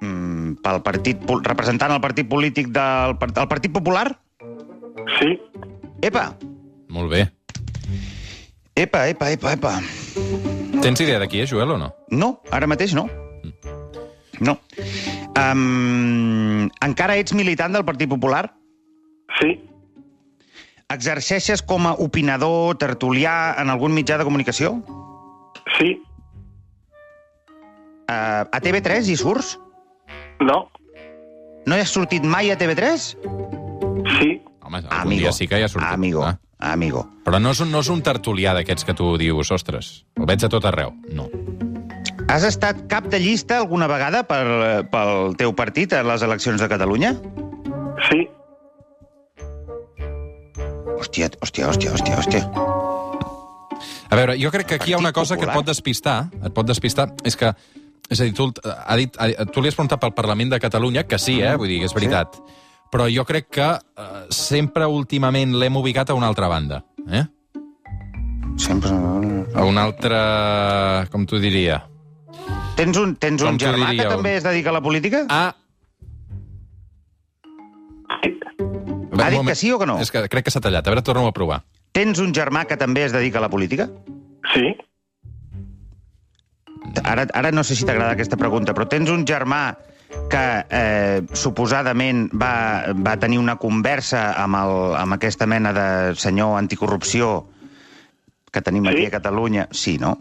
Mm, 0.00 0.52
pel 0.62 0.76
partit, 0.86 1.18
representant 1.42 1.90
el 1.90 1.98
partit 2.00 2.28
polític 2.30 2.68
del, 2.70 3.16
del 3.34 3.48
Partit 3.50 3.72
Popular? 3.72 4.20
sí. 5.18 5.32
Epa, 6.02 6.36
Molt 6.88 7.10
bé. 7.10 7.24
epa, 8.76 9.08
epa, 9.08 9.30
epa, 9.32 9.52
epa. 9.54 9.72
Tens 10.82 11.00
idea 11.00 11.18
de 11.18 11.26
qui 11.26 11.40
és, 11.40 11.50
Joel, 11.50 11.72
o 11.72 11.78
no? 11.78 11.92
No, 12.10 12.40
ara 12.52 12.68
mateix 12.70 12.94
no. 12.94 13.08
No. 14.38 14.60
Um, 15.34 16.68
encara 16.86 17.16
ets 17.16 17.34
militant 17.34 17.72
del 17.74 17.84
Partit 17.84 18.08
Popular? 18.08 18.54
Sí, 19.40 19.64
Exerceixes 20.88 21.60
com 21.62 21.86
a 21.86 21.92
opinador, 21.98 22.76
tertulià 22.78 23.56
en 23.60 23.68
algun 23.68 23.92
mitjà 23.92 24.16
de 24.16 24.24
comunicació? 24.24 24.78
sí, 25.76 26.00
Uh, 28.08 28.48
a 28.50 28.60
TV3 28.64 29.02
hi 29.10 29.16
surts? 29.20 29.58
no, 30.40 30.70
No 31.68 31.76
hi 31.76 31.82
has 31.84 31.90
sortit 31.92 32.24
mai 32.24 32.48
a 32.50 32.56
TV3? 32.56 32.94
sí, 34.18 34.28
Home, 34.64 34.80
algun 34.88 35.16
dia 35.18 35.32
sí 35.32 35.46
que 35.48 35.58
hi 35.58 35.64
ha 35.64 35.68
sortit. 35.68 35.90
Amigo, 35.92 36.22
Ah. 36.24 36.38
amigo. 36.72 37.06
Però 37.24 37.38
no 37.40 37.50
és, 37.52 37.60
un, 37.60 37.70
no 37.72 37.80
és 37.80 37.88
un 37.92 38.00
tertulià 38.02 38.54
d'aquests 38.56 38.84
que 38.84 38.94
tu 38.94 39.16
dius, 39.20 39.50
ostres, 39.52 40.06
el 40.16 40.26
veig 40.26 40.44
a 40.44 40.48
tot 40.48 40.64
arreu. 40.64 40.92
No. 41.12 41.28
Has 42.28 42.44
estat 42.44 42.86
cap 42.88 43.04
de 43.08 43.20
llista 43.20 43.58
alguna 43.58 43.86
vegada 43.88 44.22
per, 44.28 44.88
pel 44.90 45.36
teu 45.40 45.54
partit 45.56 45.92
a 45.92 46.02
les 46.02 46.22
eleccions 46.22 46.60
de 46.60 46.68
Catalunya? 46.68 47.14
sí, 48.08 48.28
Hòstia, 50.98 51.28
hòstia, 51.40 51.68
hòstia, 51.68 51.92
hòstia, 51.94 52.16
hòstia. 52.18 52.42
A 54.10 54.16
veure, 54.16 54.34
jo 54.40 54.50
crec 54.50 54.66
que 54.66 54.74
aquí 54.80 54.90
hi 54.90 54.94
ha 54.94 54.98
una 54.98 55.12
cosa 55.12 55.36
que 55.36 55.44
et 55.46 55.52
pot 55.54 55.66
despistar, 55.66 56.28
et 56.42 56.52
pot 56.54 56.66
despistar, 56.66 57.10
és 57.24 57.36
que, 57.36 57.52
és 58.08 58.20
a 58.20 58.24
dir, 58.24 58.32
tu, 58.36 58.48
ha 58.64 58.96
dit, 58.96 59.16
ha, 59.20 59.46
tu 59.52 59.62
li 59.62 59.70
has 59.70 59.76
preguntat 59.76 60.00
pel 60.00 60.14
Parlament 60.16 60.54
de 60.54 60.60
Catalunya, 60.62 61.04
que 61.08 61.18
sí, 61.20 61.38
eh, 61.44 61.54
vull 61.60 61.70
dir, 61.70 61.82
és 61.84 61.94
veritat, 61.96 62.38
però 62.92 63.08
jo 63.12 63.24
crec 63.28 63.50
que 63.52 63.68
eh, 63.76 64.22
sempre 64.34 64.88
últimament 64.88 65.54
l'hem 65.60 65.76
ubicat 65.76 66.10
a 66.10 66.16
una 66.18 66.30
altra 66.30 66.48
banda, 66.48 66.82
eh? 67.10 67.26
Sempre... 68.58 68.90
A 69.54 69.64
una 69.64 69.84
altra... 69.86 71.06
com 71.12 71.24
t'ho 71.28 71.38
diria? 71.38 71.82
Tens 72.78 72.98
un, 72.98 73.14
tens 73.20 73.42
un 73.42 73.58
germà 73.60 73.92
que 73.92 74.00
diríeu? 74.00 74.10
també 74.16 74.34
es 74.38 74.44
dedica 74.46 74.72
a 74.72 74.78
la 74.78 74.82
política? 74.82 75.24
Ah, 75.28 75.54
Ha 79.18 79.30
dit 79.30 79.46
que 79.46 79.54
sí 79.58 79.72
o 79.72 79.78
que 79.80 79.86
no? 79.86 79.98
És 79.98 80.12
que 80.14 80.22
crec 80.30 80.46
que 80.46 80.52
s'ha 80.54 80.62
tallat. 80.62 80.86
A 80.86 80.92
veure, 80.92 81.02
torno 81.02 81.26
a 81.26 81.34
provar. 81.34 81.62
Tens 81.96 82.20
un 82.22 82.30
germà 82.36 82.64
que 82.70 82.76
també 82.78 83.02
es 83.02 83.14
dedica 83.14 83.40
a 83.40 83.44
la 83.44 83.50
política? 83.50 83.88
sí, 84.54 84.70
Ara, 87.04 87.26
ara 87.34 87.50
no 87.52 87.62
sé 87.64 87.74
si 87.76 87.84
t'agrada 87.86 88.12
aquesta 88.16 88.36
pregunta, 88.36 88.74
però 88.74 88.86
tens 88.88 89.10
un 89.10 89.24
germà 89.26 89.76
que 90.30 90.42
eh, 90.70 91.22
suposadament 91.36 92.28
va, 92.32 92.94
va 92.96 93.16
tenir 93.20 93.38
una 93.38 93.56
conversa 93.60 94.32
amb, 94.40 94.56
el, 94.56 94.76
amb 94.96 95.16
aquesta 95.18 95.46
mena 95.46 95.72
de 95.76 96.14
senyor 96.16 96.56
anticorrupció 96.58 97.46
que 98.50 98.62
tenim 98.64 98.84
Sí. 98.88 98.94
aquí 98.94 99.06
a 99.06 99.10
Catalunya? 99.10 99.68
Sí, 99.70 99.98
no? 99.98 100.14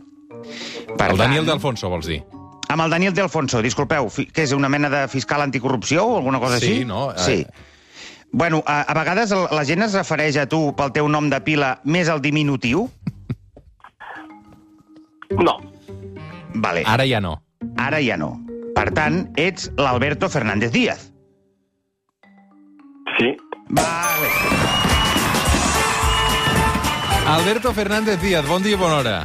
Per 0.97 1.11
El 1.11 1.17
Daniel 1.17 1.45
D'Alfonso, 1.47 1.89
vols 1.89 2.05
dir? 2.07 2.21
Amb 2.69 2.83
el 2.83 2.89
Daniel 2.91 3.13
De 3.15 3.21
Alfonso, 3.23 3.61
disculpeu, 3.63 4.09
que 4.33 4.43
és 4.43 4.51
una 4.51 4.67
mena 4.67 4.89
de 4.91 5.05
fiscal 5.07 5.39
anticorrupció 5.41 6.03
o 6.05 6.17
alguna 6.17 6.39
cosa 6.39 6.59
Sí, 6.59 6.71
així? 6.73 6.85
no? 6.85 7.11
Eh, 7.13 7.15
Sí. 7.23 7.45
Bueno, 8.29 8.61
a, 8.67 8.81
a 8.81 8.93
vegades 8.93 9.31
la 9.31 9.63
gent 9.63 9.81
es 9.85 9.93
refereix 9.95 10.35
a 10.35 10.45
tu 10.51 10.75
pel 10.75 10.91
teu 10.91 11.07
nom 11.07 11.29
de 11.31 11.39
pila 11.41 11.77
més 11.85 12.09
el 12.11 12.19
diminutiu. 12.21 12.89
no, 15.31 15.53
Vale. 16.61 16.83
Ara 16.85 17.05
ja 17.05 17.19
no. 17.21 17.37
Ara 17.77 17.99
ja 18.01 18.17
no. 18.17 18.33
Per 18.75 18.91
tant, 18.93 19.23
ets 19.37 19.71
l'Alberto 19.77 20.29
Fernández 20.29 20.71
Díaz. 20.71 21.11
sí, 23.17 23.35
Vale. 23.69 24.29
Alberto 27.27 27.73
Fernández 27.73 28.21
Díaz, 28.21 28.45
bon 28.47 28.63
dia 28.63 28.77
i 28.77 28.79
bona 28.79 28.97
hora. 29.01 29.17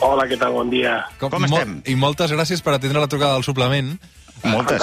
hola, 0.00 0.24
què 0.26 0.36
tal, 0.38 0.52
bon 0.52 0.70
dia. 0.70 1.04
Com 1.20 1.44
estem? 1.44 1.78
I 1.86 1.94
moltes 1.94 2.32
gràcies 2.32 2.60
per 2.62 2.74
atendre 2.74 3.00
la 3.00 3.08
trucada 3.08 3.34
del 3.34 3.44
suplement. 3.46 3.94
Moltes. 4.44 4.82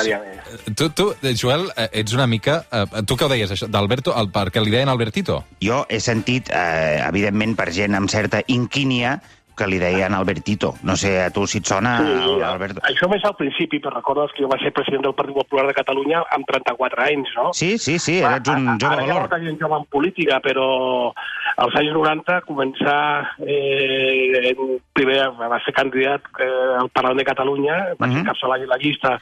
Tu, 0.76 0.90
tu, 0.90 1.12
eh, 1.22 1.36
Joel, 1.38 1.68
eh, 1.76 1.90
ets 2.02 2.14
una 2.14 2.26
mica... 2.28 2.66
Eh, 2.72 3.04
tu 3.06 3.16
què 3.20 3.28
ho 3.28 3.30
deies, 3.30 3.52
això, 3.54 3.68
d'Alberto, 3.70 4.16
perquè 4.34 4.64
li 4.64 4.72
deien 4.74 4.90
Albertito? 4.90 5.44
Jo 5.62 5.84
he 5.90 6.00
sentit, 6.02 6.50
eh, 6.50 7.04
evidentment, 7.06 7.54
per 7.60 7.70
gent 7.76 7.94
amb 7.96 8.10
certa 8.10 8.42
inquínia, 8.48 9.20
que 9.62 9.68
li 9.70 9.78
deien 9.82 10.14
Albertito. 10.18 10.74
No 10.84 10.96
sé, 10.98 11.14
a 11.22 11.30
tu 11.30 11.46
si 11.48 11.60
et 11.62 11.70
sona, 11.70 12.00
Sí, 12.02 12.42
Alberto. 12.42 12.82
això 12.90 13.08
més 13.12 13.24
al 13.30 13.36
principi, 13.38 13.80
però 13.80 13.94
recordes 13.96 14.34
que 14.34 14.42
jo 14.44 14.50
vaig 14.50 14.62
ser 14.66 14.74
president 14.74 15.04
del 15.06 15.14
Partit 15.14 15.36
Popular 15.38 15.68
de 15.70 15.76
Catalunya 15.78 16.24
amb 16.34 16.46
34 16.50 17.04
anys, 17.06 17.30
no? 17.38 17.52
Sí, 17.54 17.78
sí, 17.78 18.00
sí, 18.00 18.18
eres 18.20 18.42
un 18.50 18.68
Ara- 18.68 18.78
jove 18.82 18.96
Ara 18.96 19.06
valor. 19.06 19.22
molta 19.28 19.40
gent 19.46 19.60
jove 19.62 19.78
en 19.78 19.86
política, 19.86 20.40
però 20.42 21.14
als 21.58 21.76
anys 21.76 21.94
90 21.94 22.42
començar... 22.50 23.36
Eh, 23.46 24.52
en, 24.52 24.80
primer 24.94 25.30
va 25.40 25.58
ser 25.66 25.74
candidat 25.74 26.22
eh, 26.44 26.48
al 26.80 26.90
Parlament 26.94 27.22
de 27.22 27.26
Catalunya, 27.26 27.76
vaig 28.00 28.12
Mhm. 28.12 28.20
encapçalar 28.26 28.60
la 28.68 28.78
llista 28.78 29.20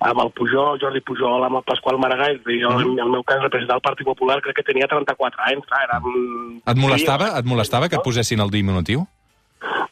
amb 0.00 0.20
el 0.20 0.30
Pujol, 0.32 0.78
Jordi 0.80 1.00
Pujol, 1.00 1.44
amb 1.44 1.56
el 1.56 1.62
Pasqual 1.62 1.98
Maragall, 1.98 2.40
i 2.48 2.60
jo, 2.62 2.70
Mhm. 2.70 2.92
en 2.92 3.04
el 3.04 3.10
meu 3.10 3.22
cas, 3.22 3.40
representar 3.42 3.76
el 3.76 3.82
Partit 3.82 4.04
Popular, 4.06 4.40
crec 4.42 4.56
que 4.56 4.62
tenia 4.62 4.86
34 4.88 5.40
anys, 5.46 5.64
clar, 5.66 5.84
era... 5.88 6.00
un- 6.04 6.62
Et 6.66 6.76
molestava, 6.76 7.26
Sí, 7.32 7.38
et 7.38 7.44
molestava 7.44 7.88
que 7.88 7.96
et 7.96 8.02
posessin 8.02 8.40
el 8.40 8.50
diminutiu? 8.50 9.06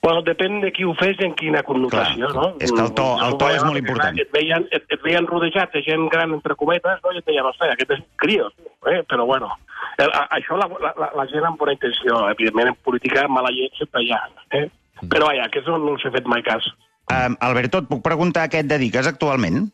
Bueno, 0.03 0.23
depèn 0.25 0.63
de 0.63 0.71
qui 0.73 0.85
ho 0.89 0.95
fes 0.97 1.19
i 1.21 1.27
en 1.27 1.35
quina 1.37 1.61
connotació, 1.63 2.31
Clar, 2.31 2.35
no? 2.35 2.57
és 2.65 2.71
que 2.73 2.81
el 2.81 2.93
to- 2.97 3.19
el 3.21 3.35
to 3.37 3.49
és 3.53 3.65
molt 3.65 3.77
important. 3.83 4.17
Et, 4.19 4.31
veien, 4.33 4.65
et, 4.73 4.85
et 4.89 5.03
veien 5.05 5.27
rodejat 5.29 5.75
de 5.77 5.83
gent 5.85 6.07
gran, 6.09 6.33
entre 6.33 6.55
cometes, 6.57 7.03
no? 7.05 7.13
i 7.13 7.19
et 7.21 7.27
deien, 7.27 7.45
ostres, 7.45 7.75
aquest 7.75 7.91
és 7.99 8.01
crio, 8.17 8.47
eh? 8.89 9.03
però 9.11 9.27
bueno, 9.29 9.51
eh, 9.99 10.07
a- 10.09 10.29
això 10.39 10.57
la, 10.57 10.71
la, 10.81 11.11
la, 11.19 11.27
gent 11.29 11.45
amb 11.45 11.59
bona 11.61 11.75
intenció, 11.77 12.17
evidentment 12.31 12.73
en 12.73 12.79
política 12.83 13.27
mala 13.29 13.53
llet 13.53 13.77
sempre 13.77 14.01
hi 14.07 14.11
ha, 14.17 14.23
eh? 14.57 14.71
però 15.05 15.29
vaja, 15.29 15.45
aquest 15.51 15.69
no, 15.69 15.77
no 15.85 15.93
els 15.99 16.05
he 16.09 16.15
fet 16.17 16.25
mai 16.27 16.43
cas. 16.49 16.65
Um, 17.13 17.37
Alberto, 17.41 17.83
et 17.85 17.89
puc 17.91 18.01
preguntar 18.03 18.45
a 18.47 18.49
què 18.49 18.61
et 18.65 18.69
dediques 18.71 19.07
actualment? 19.07 19.67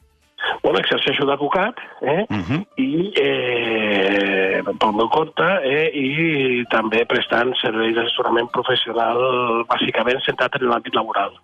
Bueno, 0.63 0.79
exerceixo 0.79 1.27
d'advocat 1.27 1.79
eh? 2.03 2.27
Mhm. 2.29 2.63
i 2.77 3.13
eh, 3.17 4.63
pel 4.79 4.93
meu 4.93 5.09
compte 5.09 5.47
eh? 5.65 5.91
i 5.95 6.65
també 6.73 7.05
prestant 7.07 7.53
serveis 7.61 7.95
d'assessorament 7.97 8.51
professional 8.55 9.65
bàsicament 9.71 10.23
centrat 10.27 10.59
en 10.61 10.69
l'àmbit 10.71 10.95
laboral 10.95 11.35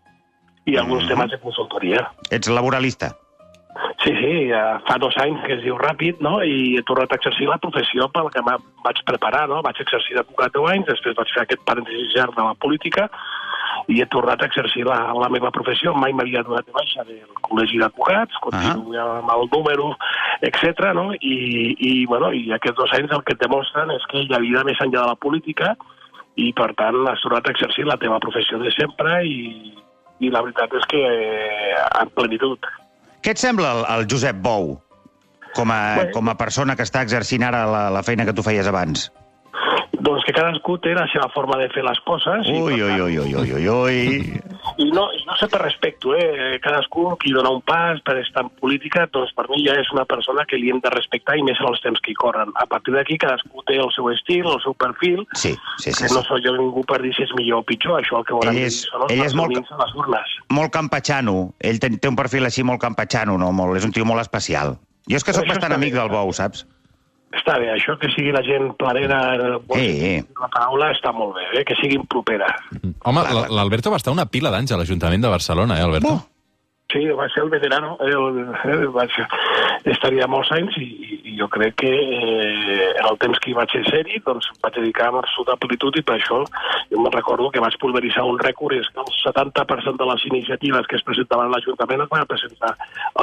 i 0.67 0.77
alguns 0.77 1.05
Mhm. 1.05 1.09
temes 1.09 1.31
de 1.31 1.39
consultoria. 1.39 2.11
Ets 2.31 2.49
laboralista? 2.49 3.17
Sí, 4.05 4.11
sí, 4.11 4.51
eh, 4.51 4.79
fa 4.87 4.99
dos 4.99 5.17
anys 5.17 5.41
que 5.47 5.55
es 5.55 5.63
diu 5.63 5.77
ràpid, 5.79 6.19
no?, 6.21 6.43
i 6.43 6.77
he 6.77 6.83
tornat 6.83 7.13
a 7.13 7.17
exercir 7.17 7.49
la 7.49 7.59
professió 7.59 8.09
pel 8.13 8.29
que 8.31 8.43
vaig 8.43 8.99
preparar, 9.07 9.49
no? 9.49 9.63
Vaig 9.63 9.81
exercir 9.81 10.15
d'advocat 10.15 10.53
10 10.53 10.69
anys, 10.71 10.87
després 10.87 11.17
vaig 11.17 11.31
fer 11.33 11.43
aquest 11.43 11.63
parèntesis 11.65 12.15
llarg 12.15 12.35
de 12.37 12.43
la 12.43 12.55
política 12.55 13.09
i 13.89 14.01
he 14.01 14.07
tornat 14.07 14.43
a 14.43 14.49
exercir 14.51 14.85
la, 14.87 14.99
la 15.19 15.29
meva 15.33 15.51
professió. 15.55 15.95
Mai 15.95 16.15
m'havia 16.17 16.45
donat 16.47 16.67
de 16.69 16.75
baixa 16.77 17.05
del 17.09 17.27
col·legi 17.49 17.81
d'advocats, 17.81 18.39
continuo 18.45 18.93
-huh. 18.93 19.19
amb 19.19 19.33
el 19.35 19.49
número, 19.53 19.97
etc. 20.43 20.93
no? 20.95 21.13
I, 21.15 21.75
i, 21.79 22.07
bueno, 22.07 22.33
i 22.33 22.53
aquests 22.53 22.79
dos 22.79 22.93
anys 22.93 23.13
el 23.13 23.25
que 23.25 23.35
et 23.35 23.43
demostren 23.43 23.91
és 23.91 24.05
que 24.11 24.23
hi 24.23 24.35
ha 24.35 24.39
vida 24.39 24.65
més 24.65 24.81
enllà 24.81 25.01
de 25.03 25.11
la 25.13 25.17
política 25.17 25.77
i, 26.37 26.53
per 26.53 26.73
tant, 26.75 26.97
has 27.09 27.21
tornat 27.21 27.49
a 27.49 27.51
exercir 27.51 27.85
la 27.87 27.99
teva 28.01 28.21
professió 28.21 28.59
de 28.59 28.71
sempre 28.73 29.25
i, 29.25 29.75
i 30.21 30.31
la 30.31 30.43
veritat 30.43 30.73
és 30.79 30.87
que 30.89 31.03
eh, 31.03 31.77
en 32.01 32.09
plenitud. 32.17 32.59
Què 33.23 33.31
et 33.31 33.39
sembla 33.39 33.73
el, 33.73 33.85
el 33.97 34.07
Josep 34.11 34.37
Bou 34.43 34.81
com 35.55 35.71
a, 35.71 35.81
Bé. 35.99 36.11
com 36.13 36.29
a 36.29 36.37
persona 36.39 36.77
que 36.77 36.87
està 36.87 37.03
exercint 37.03 37.45
ara 37.45 37.67
la, 37.69 37.91
la 37.91 38.03
feina 38.03 38.25
que 38.25 38.33
tu 38.33 38.43
feies 38.43 38.67
abans? 38.67 39.11
Doncs 40.03 40.25
que 40.27 40.33
cadascú 40.35 40.79
té 40.83 40.97
la 40.97 41.05
seva 41.13 41.29
forma 41.31 41.55
de 41.61 41.69
fer 41.71 41.85
les 41.87 41.99
coses. 42.03 42.49
i, 42.51 42.57
Ui, 42.59 42.75
per 42.75 42.89
ui, 42.89 43.01
ui, 43.01 43.19
ui, 43.23 43.35
ui, 43.39 43.53
ui, 43.55 43.69
ui. 43.71 44.41
I 44.83 44.87
no, 44.91 45.05
i 45.15 45.21
no 45.29 45.37
sé 45.39 45.47
per 45.53 45.61
respecto, 45.63 46.15
eh? 46.19 46.59
Cadascú 46.63 47.05
qui 47.23 47.31
dona 47.35 47.51
un 47.55 47.61
pas 47.63 48.01
per 48.03 48.17
estar 48.19 48.43
en 48.43 48.51
política, 48.59 49.05
doncs 49.13 49.31
per 49.37 49.47
mi 49.53 49.63
ja 49.67 49.77
és 49.79 49.91
una 49.95 50.05
persona 50.11 50.45
que 50.49 50.59
li 50.59 50.71
hem 50.73 50.81
de 50.83 50.91
respectar 50.91 51.37
i 51.39 51.45
més 51.47 51.61
en 51.63 51.69
els 51.71 51.83
temps 51.85 52.01
que 52.03 52.11
hi 52.11 52.19
corren. 52.19 52.51
A 52.59 52.67
partir 52.67 52.95
d'aquí 52.97 53.19
cadascú 53.23 53.63
té 53.69 53.77
el 53.79 53.93
seu 53.95 54.11
estil, 54.11 54.47
el 54.51 54.61
seu 54.65 54.75
perfil, 54.75 55.23
Sí, 55.35 55.55
sí, 55.79 55.93
sí. 55.93 56.05
que 56.09 56.13
no 56.15 56.23
soc 56.27 56.43
jo 56.45 56.57
ningú 56.59 56.83
per 56.89 56.99
dir 57.03 57.15
si 57.15 57.23
és 57.23 57.35
millor 57.39 57.63
o 57.63 57.69
pitjor, 57.71 58.01
això 58.03 58.19
el 58.19 58.27
que 58.27 58.35
volen 58.35 58.55
Ell 58.57 58.61
dir 58.65 58.67
és- 58.73 58.83
són 58.91 59.03
els 59.07 59.13
ell 59.13 59.23
és 59.27 59.35
molt- 59.39 59.55
les 59.55 59.95
urnes. 59.95 60.37
Molt 60.51 60.73
campatxano. 60.73 61.55
Ell 61.61 61.79
té, 61.79 61.91
té 61.97 62.09
un 62.09 62.17
perfil 62.17 62.45
així 62.45 62.65
molt 62.67 62.81
campatxano, 62.81 63.39
no? 63.39 63.53
Molt, 63.53 63.77
és 63.77 63.85
un 63.87 63.93
tio 63.93 64.05
molt 64.05 64.21
especial. 64.21 64.79
Jo 65.07 65.17
és 65.17 65.25
que 65.25 65.33
sóc 65.33 65.47
bastant 65.47 65.73
amic 65.75 65.95
del 65.95 66.09
Bou, 66.09 66.33
saps? 66.33 66.67
Està 67.33 67.55
bé, 67.59 67.71
això 67.73 67.95
que 67.99 68.11
sigui 68.13 68.31
la 68.35 68.43
gent 68.45 68.75
planera, 68.77 69.21
el 69.35 69.55
Eh, 69.77 70.19
eh. 70.19 70.25
la 70.41 70.49
paraula, 70.53 70.91
està 70.93 71.13
molt 71.17 71.35
bé, 71.39 71.47
eh? 71.61 71.65
que 71.65 71.75
siguin 71.81 72.05
propera. 72.07 72.47
Home, 73.05 73.21
l- 73.33 73.47
l'Alberto 73.57 73.91
va 73.91 73.97
estar 73.97 74.13
una 74.13 74.27
pila 74.27 74.51
d'anys 74.53 74.73
a 74.73 74.77
l'Ajuntament 74.77 75.23
de 75.23 75.29
Barcelona, 75.33 75.79
eh, 75.79 75.83
Alberto? 75.83 76.13
Oh. 76.13 76.27
Sí, 76.93 77.07
va 77.09 77.25
ser 77.33 77.43
el 77.45 77.49
veterano, 77.49 77.97
el, 78.05 78.13
el, 78.69 78.83
va 78.93 79.07
ser, 79.15 79.25
estaria 79.89 80.27
molts 80.29 80.51
anys 80.53 80.77
i, 80.77 81.22
i, 81.33 81.39
jo 81.39 81.49
crec 81.49 81.75
que 81.81 81.91
eh, 81.91 82.93
en 83.01 83.07
el 83.09 83.19
temps 83.19 83.41
que 83.41 83.51
hi 83.51 83.57
vaig 83.57 83.73
ser-hi 83.89 84.21
doncs 84.27 84.51
vaig 84.63 84.77
dedicar 84.79 85.09
amb 85.09 85.23
absoluta 85.23 85.57
amplitud 85.57 85.97
i 85.99 86.05
per 86.07 86.19
això 86.19 86.43
jo 86.93 87.01
me'n 87.01 87.15
recordo 87.15 87.51
que 87.51 87.63
vaig 87.65 87.77
pulveritzar 87.81 88.25
un 88.29 88.39
rècord 88.43 88.77
és 88.77 88.89
que 88.93 89.01
el 89.01 89.13
70% 89.23 89.97
de 89.99 90.09
les 90.11 90.27
iniciatives 90.31 90.89
que 90.89 90.97
es 91.01 91.07
presentaven 91.07 91.49
a 91.49 91.55
l'Ajuntament 91.57 92.05
es 92.05 92.13
van 92.13 92.27
presentar 92.29 92.75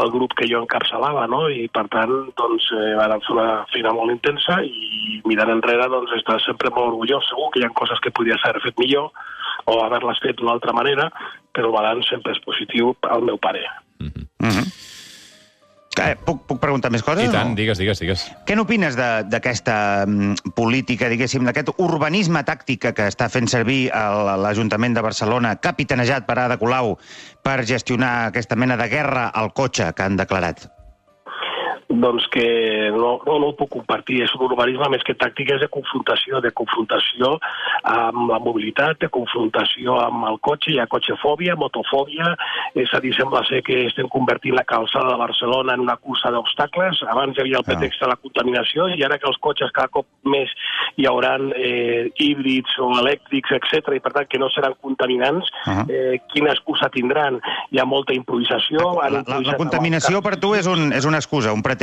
al 0.01 0.11
grup 0.13 0.33
que 0.37 0.47
jo 0.49 0.61
encapçalava, 0.63 1.27
no? 1.31 1.47
I 1.49 1.67
per 1.73 1.85
tant, 1.93 2.13
doncs, 2.39 2.69
eh, 2.75 2.93
van 2.99 3.23
fer 3.25 3.35
una 3.35 3.49
feina 3.73 3.93
molt 3.95 4.13
intensa 4.15 4.59
i 4.65 5.21
mirant 5.29 5.53
enrere, 5.55 5.89
doncs, 5.91 6.13
estàs 6.19 6.45
sempre 6.47 6.71
molt 6.75 6.93
orgullós. 6.93 7.27
Segur 7.29 7.49
que 7.53 7.61
hi 7.61 7.67
ha 7.67 7.73
coses 7.81 8.01
que 8.03 8.13
podries 8.15 8.45
haver 8.45 8.63
fet 8.65 8.79
millor 8.81 9.11
o 9.69 9.79
haver-les 9.83 10.21
fet 10.23 10.39
d'una 10.39 10.55
altra 10.57 10.73
manera, 10.73 11.09
però 11.53 11.69
el 11.69 11.75
balanç 11.75 12.09
sempre 12.09 12.33
és 12.35 12.43
positiu 12.45 12.95
al 13.09 13.21
meu 13.21 13.37
pare. 13.37 13.65
Mm 13.99 14.11
-hmm. 14.13 14.98
Eh, 15.99 16.15
puc, 16.25 16.45
puc 16.47 16.59
preguntar 16.61 16.91
més 16.93 17.03
coses? 17.03 17.25
I 17.27 17.33
tant, 17.33 17.51
o? 17.51 17.55
digues, 17.59 17.77
digues, 17.77 17.99
digues. 17.99 18.23
Què 18.47 18.55
n'opines 18.55 18.95
de- 18.95 19.23
d'aquesta 19.27 20.05
mm, 20.07 20.53
política, 20.55 21.09
diguéssim, 21.11 21.43
d'aquest 21.45 21.73
urbanisme 21.77 22.43
tàctic 22.47 22.89
que 22.95 23.07
està 23.11 23.27
fent 23.29 23.47
servir 23.51 23.89
l'Ajuntament 23.91 24.95
de 24.95 25.01
Barcelona, 25.05 25.55
capitanejat 25.59 26.25
per 26.25 26.39
Ada 26.39 26.57
Colau, 26.57 26.97
per 27.43 27.65
gestionar 27.65 28.29
aquesta 28.29 28.55
mena 28.55 28.77
de 28.79 28.87
guerra 28.87 29.27
al 29.33 29.51
cotxe 29.53 29.91
que 29.93 30.03
han 30.03 30.15
declarat? 30.19 30.67
Doncs 31.89 32.27
que 32.29 32.91
no, 32.93 33.19
no, 33.25 33.39
no 33.41 33.49
ho 33.49 33.55
puc 33.57 33.71
compartir. 33.73 34.21
És 34.23 34.33
un 34.37 34.45
urbanisme 34.45 34.91
més 34.93 35.03
que 35.05 35.15
tàctic, 35.17 35.49
és 35.55 35.61
de 35.63 35.69
confrontació, 35.73 36.39
de 36.41 36.51
confrontació 36.53 37.35
amb 37.89 38.29
la 38.29 38.37
mobilitat, 38.43 38.99
de 39.01 39.09
confrontació 39.09 39.97
amb 40.03 40.27
el 40.29 40.37
cotxe, 40.45 40.71
hi 40.73 40.79
ha 40.79 40.87
cotxefòbia, 40.91 41.57
motofòbia, 41.59 42.35
és 42.77 42.93
a 42.93 43.01
dir, 43.01 43.13
sembla 43.17 43.41
ser 43.49 43.63
que 43.65 43.81
estem 43.87 44.09
convertint 44.13 44.55
la 44.55 44.65
calçada 44.69 45.15
de 45.15 45.21
Barcelona 45.21 45.73
en 45.73 45.85
una 45.87 45.97
cursa 45.97 46.31
d'obstacles. 46.33 47.01
Abans 47.09 47.37
hi 47.37 47.43
havia 47.43 47.63
el 47.63 47.67
pretext 47.67 48.03
de 48.03 48.11
la 48.11 48.19
contaminació 48.21 48.87
i 48.93 49.03
ara 49.05 49.17
que 49.17 49.29
els 49.31 49.41
cotxes 49.41 49.73
cada 49.73 49.89
cop 49.89 50.05
més 50.29 50.53
hi 50.99 51.09
hauran 51.09 51.49
eh, 51.57 52.11
híbrids 52.21 52.77
o 52.83 52.91
elèctrics, 53.01 53.55
etc 53.57 53.95
i 53.97 54.03
per 54.03 54.13
tant 54.13 54.29
que 54.29 54.41
no 54.41 54.51
seran 54.53 54.77
contaminants, 54.81 55.49
uh 55.65 55.73
-huh. 55.73 55.85
eh, 55.89 56.21
quina 56.33 56.53
excusa 56.53 56.89
tindran? 56.93 57.41
Hi 57.71 57.79
ha 57.79 57.85
molta 57.85 58.13
improvisació. 58.13 58.93
La, 59.01 59.09
la, 59.09 59.39
la 59.41 59.57
contaminació 59.57 60.21
per 60.21 60.37
tu 60.37 60.53
és, 60.53 60.67
un, 60.67 60.93
és 60.93 61.05
una 61.05 61.17
excusa, 61.17 61.53
un 61.53 61.63
pretext. 61.63 61.78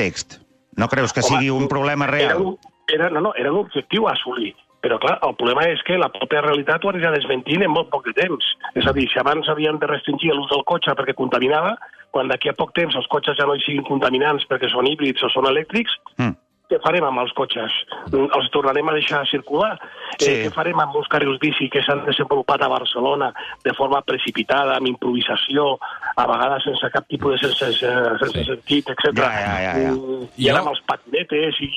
No 0.77 0.89
creus 0.93 1.13
que 1.17 1.25
sigui 1.25 1.51
un 1.51 1.69
problema 1.73 2.05
Era, 2.07 2.17
real? 2.17 2.43
un, 2.43 2.57
era, 2.93 3.11
no, 3.11 3.21
no, 3.21 3.35
era 3.37 3.53
un 3.53 3.65
objectiu 3.65 4.07
a 4.07 4.13
assolir. 4.13 4.53
Però, 4.85 4.99
clar, 5.03 5.17
el 5.27 5.35
problema 5.35 5.65
és 5.73 5.81
que 5.83 5.97
la 5.99 6.11
pròpia 6.13 6.45
realitat 6.45 6.85
ho 6.85 6.91
anirà 6.93 7.11
desmentint 7.15 7.65
en 7.65 7.73
molt 7.73 7.89
poc 7.91 8.05
de 8.07 8.13
temps. 8.15 8.45
És 8.79 8.87
a 8.87 8.93
dir, 8.95 9.09
si 9.11 9.19
abans 9.19 9.49
havien 9.51 9.81
de 9.83 9.89
restringir 9.91 10.31
l'ús 10.37 10.51
del 10.53 10.63
cotxe 10.69 10.95
perquè 10.95 11.17
contaminava, 11.17 11.73
quan 12.15 12.29
d'aquí 12.31 12.53
a 12.53 12.55
poc 12.55 12.75
temps 12.77 12.95
els 12.95 13.09
cotxes 13.11 13.39
ja 13.41 13.49
no 13.49 13.57
hi 13.57 13.65
siguin 13.65 13.83
contaminants 13.89 14.47
perquè 14.47 14.71
són 14.71 14.87
híbrids 14.87 15.25
o 15.27 15.33
són 15.33 15.49
elèctrics, 15.51 15.97
Mm. 16.21 16.37
Què 16.71 16.81
farem 16.83 17.05
amb 17.07 17.21
els 17.23 17.33
cotxes? 17.39 17.71
Mm, 18.11 18.27
Els 18.35 18.49
tornarem 18.51 18.89
a 18.89 18.95
deixar 18.97 19.21
circular? 19.31 19.77
Sí. 20.19 20.27
Eh, 20.31 20.37
què 20.47 20.53
farem 20.55 20.81
amb 20.83 20.97
els 20.99 21.07
carrils 21.13 21.39
bici 21.43 21.69
que 21.71 21.83
s'han 21.87 22.05
desenvolupat 22.07 22.63
a 22.63 22.69
Barcelona 22.73 23.33
de 23.65 23.75
forma 23.75 24.01
precipitada, 24.03 24.77
amb 24.77 24.89
improvisació, 24.91 25.79
a 26.17 26.27
vegades 26.27 26.65
sense 26.65 26.91
cap 26.93 27.07
tipus 27.09 27.41
de 27.41 27.49
sense, 27.55 27.79
sense 27.79 28.33
Sí. 28.33 28.45
sentit, 28.49 28.91
etc. 28.91 29.13
Ja, 29.19 29.31
ja, 29.31 29.57
ja, 29.63 29.73
ja. 29.85 29.93
I 30.37 30.45
Jo- 30.47 30.51
ara 30.55 30.61
amb 30.65 30.69
els 30.75 30.81
patinetes 30.87 31.61
i... 31.61 31.71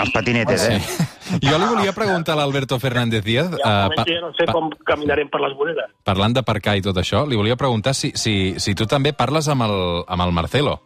Els 0.00 0.12
patinetes, 0.12 0.68
eh? 0.68 0.80
Jo 1.48 1.56
li 1.58 1.64
volia 1.64 1.92
preguntar 1.96 2.34
a 2.34 2.40
l'Alberto 2.42 2.78
Fernández 2.82 3.22
Díaz, 3.24 3.50
Ja, 3.62 3.86
eh, 3.86 3.94
pa, 3.96 4.04
ja 4.08 4.20
no 4.20 4.32
sé 4.34 4.44
pa, 4.44 4.52
com 4.52 4.70
caminarem 4.84 5.28
per 5.30 5.40
les 5.40 5.54
voreres. 5.56 5.90
parlant 6.04 6.34
d'aparcar 6.34 6.76
i 6.76 6.82
tot 6.82 6.96
això, 6.98 7.22
li 7.28 7.36
volia 7.36 7.56
preguntar 7.56 7.94
si, 7.94 8.10
si, 8.14 8.58
si 8.58 8.74
tu 8.74 8.86
també 8.86 9.12
parles 9.12 9.48
amb 9.48 9.62
el, 9.62 10.04
amb 10.08 10.22
el 10.26 10.32
Marcelo. 10.32 10.80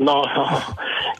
No, 0.00 0.22
no. 0.24 0.46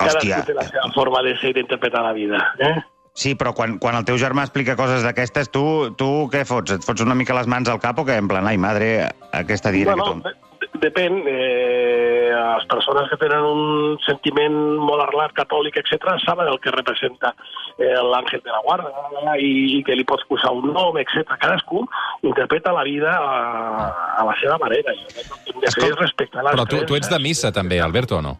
Hòstia. 0.00 0.40
Cadascú 0.40 0.46
té 0.52 0.54
la 0.58 0.66
seva 0.68 0.90
forma 0.94 1.22
de 1.26 1.36
ser 1.40 1.52
i 1.52 1.58
d'interpretar 1.60 2.02
la 2.06 2.12
vida. 2.16 2.40
Eh? 2.58 2.74
Sí, 3.14 3.34
però 3.34 3.52
quan, 3.52 3.78
quan 3.82 3.96
el 3.98 4.04
teu 4.06 4.16
germà 4.16 4.44
explica 4.46 4.76
coses 4.78 5.02
d'aquestes, 5.04 5.50
tu, 5.50 5.64
tu 5.98 6.28
què 6.32 6.44
fots? 6.46 6.76
Et 6.78 6.84
fots 6.86 7.02
una 7.02 7.16
mica 7.18 7.34
les 7.36 7.48
mans 7.50 7.68
al 7.68 7.80
cap 7.82 7.98
o 7.98 8.04
què? 8.06 8.16
En 8.22 8.28
plan, 8.30 8.46
ai, 8.46 8.56
madre, 8.56 9.10
aquesta 9.32 9.72
dira 9.74 9.92
Bueno, 9.96 10.22
que 10.22 10.22
tu... 10.22 10.28
de- 10.28 10.34
de- 10.34 10.78
depèn. 10.80 11.16
Eh, 11.26 12.30
les 12.30 12.66
persones 12.70 13.08
que 13.10 13.16
tenen 13.20 13.42
un 13.44 13.98
sentiment 14.04 14.54
molt 14.84 15.02
arrelat, 15.02 15.32
catòlic, 15.36 15.76
etc., 15.80 16.14
saben 16.24 16.48
el 16.50 16.58
que 16.62 16.70
representa 16.74 17.32
eh, 17.78 17.94
l'àngel 18.10 18.42
de 18.44 18.52
la 18.52 18.60
guarda 18.64 19.34
i, 19.40 19.50
i 19.78 19.82
que 19.86 19.96
li 19.98 20.04
pots 20.08 20.24
posar 20.30 20.52
un 20.56 20.70
nom, 20.72 20.96
etc. 21.00 21.34
Cadascú 21.40 21.82
interpreta 22.22 22.72
la 22.76 22.84
vida 22.86 23.12
a, 23.16 23.88
a 24.20 24.24
la 24.28 24.36
seva 24.40 24.58
manera. 24.62 24.94
Jo 25.00 25.08
crec 25.14 25.26
que 25.26 25.34
el 25.34 25.42
que 25.44 25.52
hem 25.56 25.64
de 25.66 25.74
fer 25.76 25.90
és 25.90 25.98
respectar 26.00 26.44
les 26.46 26.54
Però 26.56 26.66
tu, 26.70 26.82
tu 26.86 26.96
ets 26.98 27.10
de 27.10 27.18
missa, 27.22 27.52
també, 27.52 27.80
Alberto, 27.82 28.18
o 28.20 28.22
no? 28.24 28.36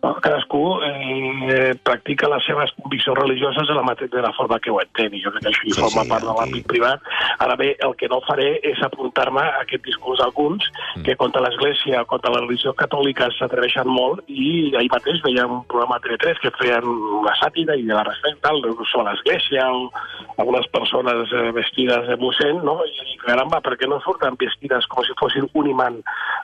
Cadascú 0.00 0.78
eh, 0.82 1.74
practica 1.82 2.28
les 2.30 2.44
seves 2.46 2.70
conviccions 2.78 3.18
religioses 3.18 3.66
de 3.66 3.74
la, 3.74 3.82
de 3.98 4.22
la 4.22 4.32
forma 4.32 4.58
que 4.60 4.70
ho 4.70 4.80
entén, 4.80 5.14
i 5.14 5.22
jo 5.22 5.32
crec 5.34 5.42
que 5.42 5.50
això 5.50 5.64
Sí, 5.68 5.80
forma 5.80 6.04
sí, 6.04 6.10
part 6.12 6.26
de 6.26 6.34
l'àmbit 6.38 6.66
privat. 6.70 7.02
Ara 7.44 7.56
bé, 7.58 7.72
el 7.84 7.94
que 7.98 8.08
no 8.10 8.20
faré 8.26 8.60
és 8.62 8.80
apuntar-me 8.82 9.42
a 9.42 9.64
aquest 9.64 9.84
discurs 9.84 10.22
d'alguns 10.22 10.64
Mm. 10.98 11.02
que 11.04 11.16
contra 11.16 11.40
l'Església, 11.42 12.04
contra 12.04 12.30
la 12.32 12.40
religió 12.40 12.72
catòlica 12.74 13.28
s'atreveixen 13.36 13.86
molt, 13.86 14.22
i 14.28 14.74
ahir 14.76 14.90
mateix 14.92 15.20
veiem 15.22 15.50
un 15.58 15.64
programa 15.70 15.96
a 15.96 16.00
TV3 16.04 16.40
que 16.42 16.52
feien 16.58 16.84
una 16.84 17.34
sàtira 17.40 17.76
i 17.76 17.84
de 17.86 17.94
la 17.94 18.04
respecte 18.06 18.40
tal, 18.42 18.62
sobre 18.90 19.10
l'Església, 19.10 19.66
o 19.70 19.90
algunes 20.38 20.66
persones 20.74 21.32
eh, 21.32 21.50
vestides 21.52 22.08
de 22.08 22.16
mossèn, 22.16 22.62
no? 22.64 22.78
I 22.84 23.07
caramba, 23.24 23.60
per 23.64 23.74
què 23.80 23.88
no 23.90 23.98
surten 24.04 24.36
vestides 24.40 24.86
com 24.92 25.04
si 25.06 25.14
fossin 25.20 25.48
un 25.54 25.66
imant 25.70 25.98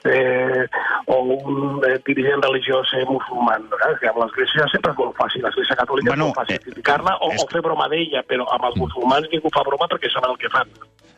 eh, 0.05 0.65
o 1.07 1.19
un 1.35 1.79
eh, 1.87 1.97
dirigent 2.07 2.43
religiós 2.45 2.91
eh, 2.97 3.05
musulmà? 3.09 3.57
Eh? 3.89 3.93
Que 4.01 4.09
amb 4.11 4.21
l'Església 4.23 4.67
sempre 4.73 4.91
és 4.93 4.99
molt 4.99 5.15
fàcil, 5.19 5.43
l'Església 5.45 5.77
catòlica 5.81 6.11
Bueno, 6.13 6.29
és 6.29 6.33
molt 6.33 6.41
fàcil 6.43 6.59
eh, 6.59 6.63
criticar-la 6.67 7.17
o, 7.21 7.31
és- 7.33 7.43
o 7.43 7.47
fer 7.53 7.61
broma 7.65 7.87
d'ella, 7.91 8.23
però 8.29 8.47
amb 8.57 8.69
els 8.71 8.77
musulmans 8.83 9.31
ningú 9.31 9.49
fa 9.55 9.63
broma 9.67 9.87
perquè 9.91 10.11
saben 10.13 10.31
el 10.35 10.37
que 10.41 10.49
fan. 10.53 10.69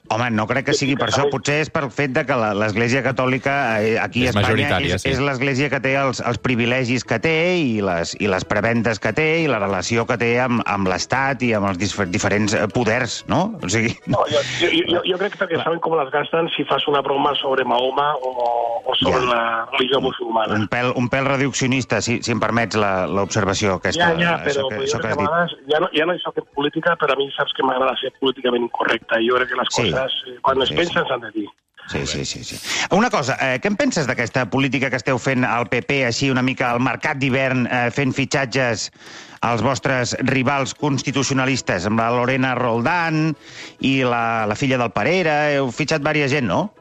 Home, 0.10 0.30
no 0.32 0.46
crec 0.48 0.66
que 0.70 0.74
sigui 0.74 0.96
per 0.96 1.10
això. 1.10 1.26
Potser 1.30 1.58
és 1.66 1.70
pel 1.74 1.90
fet 1.92 2.12
de 2.16 2.24
que 2.26 2.36
la- 2.40 2.54
l'Església 2.56 3.02
Catòlica 3.04 3.82
eh, 3.84 3.98
aquí 4.00 4.26
És 4.26 4.36
a 4.36 4.40
Espanya 4.40 4.80
és, 4.80 5.02
sí. 5.02 5.10
és 5.10 5.20
l'Església 5.20 5.70
que 5.70 5.80
té 5.84 5.96
els, 6.00 6.22
els 6.22 6.38
privilegis 6.40 7.04
que 7.04 7.20
té 7.20 7.34
i 7.60 7.82
les, 7.82 8.16
i 8.20 8.28
les 8.32 8.46
preventes 8.46 9.00
que 9.04 9.12
té 9.14 9.26
i 9.44 9.48
la 9.52 9.60
relació 9.60 10.06
que 10.08 10.18
té 10.18 10.40
amb, 10.40 10.62
amb 10.66 10.88
l'Estat 10.88 11.44
i 11.44 11.54
amb 11.58 11.68
els 11.68 11.78
difer 11.82 12.08
diferents 12.08 12.54
eh, 12.56 12.68
poders, 12.72 13.26
no? 13.28 13.58
O 13.62 13.70
sigui... 13.70 13.92
No, 14.08 14.24
jo, 14.32 14.40
jo, 14.62 14.70
jo, 14.94 15.02
jo 15.12 15.18
crec 15.20 15.36
que 15.36 15.42
perquè 15.44 15.60
saben 15.64 15.80
com 15.84 15.98
les 16.00 16.10
gasten 16.14 16.48
si 16.56 16.64
fas 16.70 16.88
una 16.88 17.02
broma 17.02 17.34
sobre 17.42 17.66
Mahoma 17.66 18.14
o, 18.22 18.82
o 18.88 18.96
sobre 18.96 19.18
Ja. 19.18 19.26
la 19.34 19.42
religió 19.74 20.00
musulmana. 20.02 20.54
Un 20.56 20.68
pèl, 20.72 20.94
un 20.96 21.10
pèl 21.10 21.26
reduccionista, 21.28 22.00
si, 22.02 22.22
si 22.24 22.32
em 22.32 22.40
permets 22.40 22.76
la- 22.80 23.08
l'observació 23.08 23.76
Ja, 23.76 23.76
aquesta. 23.82 24.08
ja, 24.20 24.38
això 24.46 24.64
però, 24.64 24.70
que, 24.70 24.76
però 24.78 24.84
això 24.88 24.98
jo 24.98 25.02
que 25.02 25.08
has 25.08 25.18
que 25.18 25.24
a 25.28 25.46
dit. 25.48 25.58
ja 25.74 25.80
no, 25.84 25.90
ja 25.94 26.06
no 26.06 26.14
hi 26.16 26.20
soc 26.24 26.38
en 26.40 26.48
política, 26.56 26.96
però 27.00 27.14
a 27.14 27.20
mi 27.20 27.28
saps 27.36 27.52
que 27.58 27.64
m'agrada 27.68 27.96
ser 28.00 28.14
políticament 28.22 28.64
incorrecte. 28.70 29.20
Jo 29.28 29.36
crec 29.42 29.50
que 29.50 29.56
les 29.60 29.68
Sí. 29.72 29.82
coses, 29.92 29.97
quan 30.42 30.62
es 30.62 30.70
Sí, 30.70 30.76
pensen, 30.76 31.04
sí. 31.04 31.10
s'han 31.10 31.22
de 31.22 31.32
dir. 31.32 31.48
Sí, 31.88 32.06
sí, 32.06 32.26
sí, 32.26 32.44
sí. 32.44 32.58
Una 32.92 33.10
cosa, 33.10 33.38
eh, 33.40 33.62
què 33.64 33.70
en 33.72 33.78
penses 33.80 34.08
d'aquesta 34.10 34.50
política 34.52 34.90
que 34.92 34.98
esteu 35.00 35.16
fent 35.24 35.46
al 35.48 35.70
PP, 35.72 36.02
així 36.10 36.28
una 36.30 36.44
mica 36.44 36.72
al 36.74 36.82
mercat 36.84 37.16
d'hivern, 37.22 37.64
eh, 37.72 37.86
fent 37.96 38.12
fitxatges 38.12 38.90
als 39.40 39.62
vostres 39.64 40.12
rivals 40.28 40.74
constitucionalistes, 40.76 41.86
amb 41.88 42.02
la 42.02 42.10
Lorena 42.12 42.56
Roldán 42.60 43.38
i 43.80 44.02
la, 44.04 44.46
la 44.50 44.56
filla 44.60 44.78
del 44.82 44.92
Parera, 44.92 45.54
heu 45.56 45.72
fitxat 45.72 46.04
vària 46.04 46.28
gent, 46.28 46.50
no? 46.50 46.74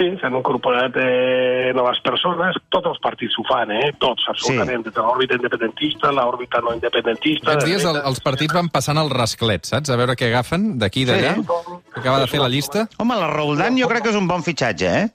Sí, 0.00 0.06
s'han 0.16 0.32
incorporat 0.32 0.94
eh, 0.96 1.72
noves 1.76 1.98
persones, 2.00 2.56
tots 2.72 2.88
els 2.88 3.00
partits 3.04 3.34
ho 3.36 3.42
fan, 3.44 3.68
eh? 3.76 3.90
tots, 4.00 4.24
absolutament, 4.32 4.86
sí. 4.86 4.94
de 4.96 5.02
l'òrbita 5.04 5.36
independentista, 5.36 6.08
l'òrbita 6.16 6.62
no 6.64 6.72
independentista... 6.72 7.50
Aquests 7.52 7.68
dies 7.68 7.84
el, 7.84 7.98
els 8.08 8.22
partits 8.24 8.56
van 8.56 8.70
passant 8.72 8.96
el 8.96 9.12
rasclet, 9.12 9.68
saps? 9.68 9.92
A 9.92 9.98
veure 10.00 10.16
què 10.16 10.30
agafen 10.30 10.70
d'aquí 10.80 11.04
i 11.04 11.08
d'allà. 11.10 11.34
Sí. 11.36 11.76
Acaba 12.00 12.22
de 12.22 12.30
fer 12.32 12.40
la 12.40 12.48
llista. 12.48 12.86
Home, 12.96 13.18
la 13.20 13.28
Roldán 13.28 13.76
jo 13.76 13.90
crec 13.90 14.06
que 14.06 14.14
és 14.14 14.16
un 14.16 14.30
bon 14.30 14.40
fitxatge, 14.46 14.92
eh? 15.02 15.08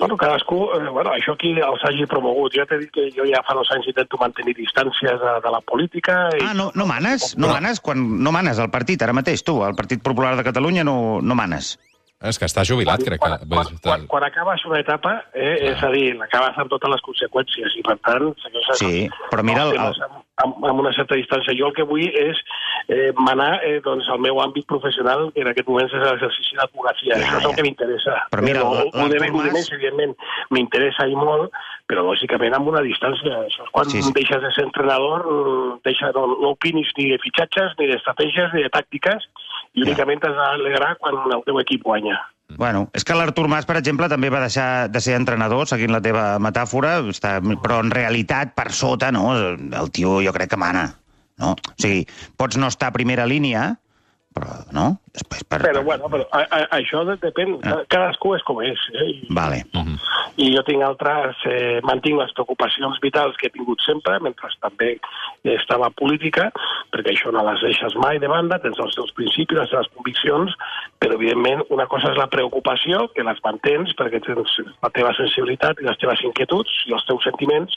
Bueno, 0.00 0.16
cadascú, 0.16 0.58
eh, 0.74 0.88
bueno, 0.88 1.12
això 1.14 1.36
qui 1.38 1.52
els 1.60 1.82
hagi 1.86 2.08
promogut. 2.10 2.56
Jo 2.56 2.64
t'he 2.66 2.80
dit 2.80 2.90
que 2.90 3.04
jo 3.14 3.28
ja 3.28 3.44
fa 3.46 3.54
dos 3.54 3.70
anys 3.76 3.86
intento 3.92 4.18
mantenir 4.18 4.56
distàncies 4.58 5.22
de, 5.22 5.36
de 5.44 5.52
la 5.54 5.60
política. 5.60 6.16
I... 6.34 6.48
Ah, 6.48 6.54
no, 6.56 6.70
no 6.74 6.88
manes? 6.88 7.36
No 7.38 7.52
manes 7.52 7.78
quan 7.84 8.02
no 8.24 8.34
manes 8.34 8.58
al 8.58 8.72
partit, 8.74 9.04
ara 9.06 9.14
mateix, 9.14 9.44
tu, 9.46 9.60
al 9.62 9.78
Partit 9.78 10.02
Popular 10.02 10.34
de 10.40 10.46
Catalunya 10.50 10.82
no, 10.88 11.20
no 11.22 11.38
manes. 11.38 11.76
És 12.20 12.36
que 12.36 12.44
està 12.44 12.64
jubilat, 12.68 13.00
crec 13.00 13.16
que... 13.16 13.28
quan, 13.28 13.38
quan, 13.48 13.68
quan, 13.80 14.02
quan 14.10 14.24
acabes 14.26 14.64
una 14.68 14.80
etapa, 14.82 15.12
eh, 15.32 15.70
és 15.70 15.80
a 15.82 15.88
dir, 15.94 16.10
l'acabes 16.18 16.58
amb 16.60 16.68
totes 16.68 16.92
les 16.92 17.00
conseqüències 17.06 17.78
i, 17.80 17.84
per 17.86 17.96
tant, 18.04 18.26
Sí, 18.76 19.08
però 19.30 19.42
mira 19.46 19.62
el- 19.70 19.78
els 19.80 19.96
temes 20.02 20.26
amb, 20.44 20.64
amb, 20.64 20.80
una 20.80 20.92
certa 20.96 21.14
distància. 21.18 21.54
Jo 21.58 21.68
el 21.70 21.74
que 21.76 21.86
vull 21.88 22.06
és 22.08 22.38
eh, 22.88 23.10
manar 23.16 23.60
eh, 23.64 23.80
doncs, 23.84 24.08
el 24.12 24.20
meu 24.24 24.40
àmbit 24.42 24.66
professional, 24.70 25.28
que 25.34 25.44
en 25.44 25.50
aquest 25.52 25.68
moment 25.68 25.86
és 25.88 25.94
l'exercici 25.94 26.56
d'advocacia. 26.58 27.14
Ja, 27.14 27.20
Això 27.20 27.36
és 27.38 27.44
ja. 27.44 27.50
el 27.50 27.56
que 27.58 27.66
m'interessa. 27.66 28.16
Però 28.32 28.42
mira, 28.46 28.64
Però, 28.64 28.74
l'Artur 28.78 29.04
ho 29.04 29.30
ho 29.30 29.42
Mas- 29.42 29.52
més, 29.52 29.70
evidentment, 29.72 30.16
m'interessa 30.50 31.06
i 31.08 31.14
molt, 31.18 31.52
però 31.90 32.04
lògicament 32.06 32.54
amb 32.56 32.68
una 32.72 32.82
distància. 32.86 33.44
Això 33.46 33.64
és 33.66 33.70
quan 33.74 33.88
Sí, 33.90 34.02
sí, 34.02 34.12
deixes 34.14 34.42
de 34.42 34.50
ser 34.54 34.64
entrenador, 34.64 35.24
deixa, 35.84 36.10
no, 36.14 36.26
no 36.40 36.52
opinis 36.56 36.90
ni 36.96 37.10
de 37.10 37.18
fitxatges, 37.18 37.74
ni 37.78 37.86
d'estratègies, 37.90 38.52
ni 38.54 38.62
de 38.62 38.70
tàctiques, 38.70 39.26
i 39.74 39.82
únicament 39.82 40.20
t'has 40.22 40.34
d'alegrar 40.36 40.96
quan 40.98 41.18
el 41.32 41.42
teu 41.46 41.58
equip 41.60 41.82
guanya. 41.82 42.18
Bueno, 42.58 42.88
és 42.96 43.04
que 43.06 43.14
l'Artur 43.14 43.46
Mas, 43.48 43.66
per 43.68 43.76
exemple, 43.78 44.08
també 44.10 44.30
va 44.32 44.42
deixar 44.42 44.88
de 44.90 45.00
ser 45.02 45.14
entrenador, 45.18 45.68
seguint 45.70 45.92
la 45.94 46.02
teva 46.04 46.24
metàfora, 46.42 46.98
està, 47.12 47.36
però 47.62 47.80
en 47.84 47.92
realitat, 47.94 48.54
per 48.56 48.70
sota, 48.74 49.10
no, 49.14 49.30
el 49.36 49.92
tio 49.94 50.18
jo 50.24 50.34
crec 50.36 50.54
que 50.54 50.60
mana. 50.60 50.88
No? 51.40 51.54
O 51.54 51.76
sigui, 51.80 52.04
pots 52.36 52.58
no 52.60 52.68
estar 52.68 52.90
a 52.90 52.96
primera 52.96 53.26
línia, 53.28 53.70
però, 54.40 54.56
no? 54.72 54.86
Després, 55.12 55.42
per, 55.50 55.58
Però, 55.64 55.82
bueno, 55.84 56.08
però 56.08 56.24
a, 56.32 56.40
a, 56.48 56.60
això 56.78 57.04
de- 57.04 57.18
depèn, 57.20 57.56
Ah. 57.66 57.80
cadascú 57.90 58.34
és 58.36 58.42
com 58.46 58.60
és. 58.62 58.78
Eh? 58.94 59.06
I, 59.10 59.26
Vale. 59.34 59.64
I 60.40 60.46
jo 60.54 60.62
tinc 60.64 60.82
altres, 60.86 61.36
eh, 61.50 61.80
mantinc 61.84 62.16
les 62.20 62.32
preocupacions 62.32 62.98
vitals 63.02 63.36
que 63.36 63.48
he 63.48 63.50
tingut 63.52 63.82
sempre, 63.84 64.18
mentre 64.20 64.48
també 64.62 64.94
estava 65.44 65.86
a 65.90 65.90
política, 65.90 66.50
perquè 66.94 67.12
això 67.12 67.32
no 67.34 67.42
les 67.44 67.60
deixes 67.60 67.94
mai 67.96 68.18
de 68.22 68.28
banda, 68.30 68.58
tens 68.62 68.78
els 68.78 68.94
teus 68.94 69.12
principis, 69.12 69.58
les 69.58 69.70
teves 69.70 69.90
conviccions, 69.96 70.54
però 71.00 71.14
evidentment 71.18 71.64
una 71.70 71.86
cosa 71.86 72.12
és 72.12 72.16
la 72.16 72.28
preocupació, 72.28 73.08
que 73.14 73.22
les 73.26 73.38
mantens 73.44 73.92
perquè 73.98 74.22
tens 74.24 74.56
la 74.82 74.90
teva 74.94 75.12
sensibilitat 75.18 75.80
i 75.82 75.84
les 75.90 75.98
teves 75.98 76.22
inquietuds 76.22 76.70
i 76.86 76.94
els 76.94 77.04
teus 77.06 77.24
sentiments, 77.24 77.74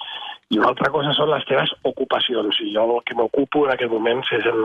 i 0.54 0.60
una 0.62 0.70
altra 0.72 0.90
cosa 0.94 1.14
són 1.18 1.32
les 1.34 1.44
teves 1.50 1.72
ocupacions, 1.90 2.60
i 2.62 2.72
jo 2.76 2.84
el 2.86 3.04
que 3.08 3.16
m'ocupo 3.18 3.66
en 3.68 3.74
aquest 3.74 3.92
moments 3.92 4.30
és 4.38 4.46
en, 4.50 4.60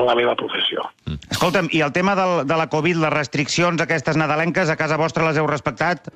en 0.00 0.06
la 0.08 0.14
meva 0.18 0.34
professió. 0.40 0.84
Escolta'm, 1.30 1.68
i 1.76 1.82
el 1.84 1.92
tema 1.92 2.14
del, 2.18 2.46
de 2.48 2.56
la 2.56 2.68
Covid, 2.72 3.02
les 3.04 3.12
restriccions 3.14 3.82
aquestes 3.84 4.16
nadalenques, 4.20 4.70
a 4.72 4.78
casa 4.80 4.96
vostra 5.00 5.26
les 5.28 5.36
heu 5.40 5.46
respectat? 5.50 6.08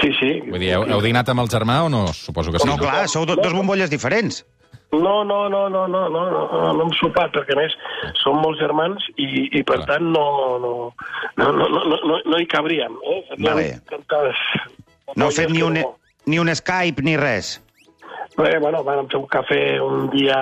Sí, 0.00 0.14
sí. 0.16 0.30
Vull 0.46 0.62
dir, 0.62 0.70
heu, 0.78 0.86
heu 0.88 1.02
dinat 1.04 1.28
amb 1.28 1.42
el 1.44 1.50
germà 1.52 1.82
o 1.84 1.90
no? 1.92 2.06
Suposo 2.16 2.54
que 2.54 2.62
sí. 2.62 2.68
No, 2.68 2.78
clar, 2.80 3.04
sou 3.12 3.26
do, 3.28 3.36
dos 3.36 3.52
bombolles 3.52 3.90
diferents. 3.92 4.40
No, 4.90 5.20
no, 5.22 5.44
no, 5.52 5.68
no, 5.70 5.84
no, 5.86 6.08
no, 6.10 6.24
no, 6.32 6.46
no, 6.50 6.72
no 6.74 6.84
hem 6.86 6.92
sopat, 6.98 7.30
perquè 7.36 7.54
a 7.54 7.58
més 7.60 7.74
som 8.18 8.40
molts 8.42 8.58
germans 8.58 9.04
i, 9.22 9.26
i 9.60 9.62
per 9.62 9.84
tant 9.86 10.02
no, 10.02 10.24
no, 10.58 10.72
no, 11.38 11.50
no, 11.54 11.68
no, 11.70 11.98
no, 12.08 12.16
no 12.26 12.40
hi 12.40 12.48
cabríem. 12.50 12.96
Eh? 13.12 13.20
Vale. 13.44 13.68
Tantes... 13.92 14.40
No 15.14 15.28
heu 15.28 15.34
fet 15.36 15.52
ni 15.52 15.62
un, 15.62 15.78
No. 15.78 15.92
ni 16.26 16.40
un 16.42 16.50
Skype 16.54 17.02
ni 17.06 17.14
res. 17.20 17.58
Eh, 18.46 18.58
bueno, 18.58 18.82
vam 18.86 19.08
fer 19.10 19.18
un 19.18 19.26
cafè 19.28 19.62
un 19.84 20.08
dia 20.12 20.38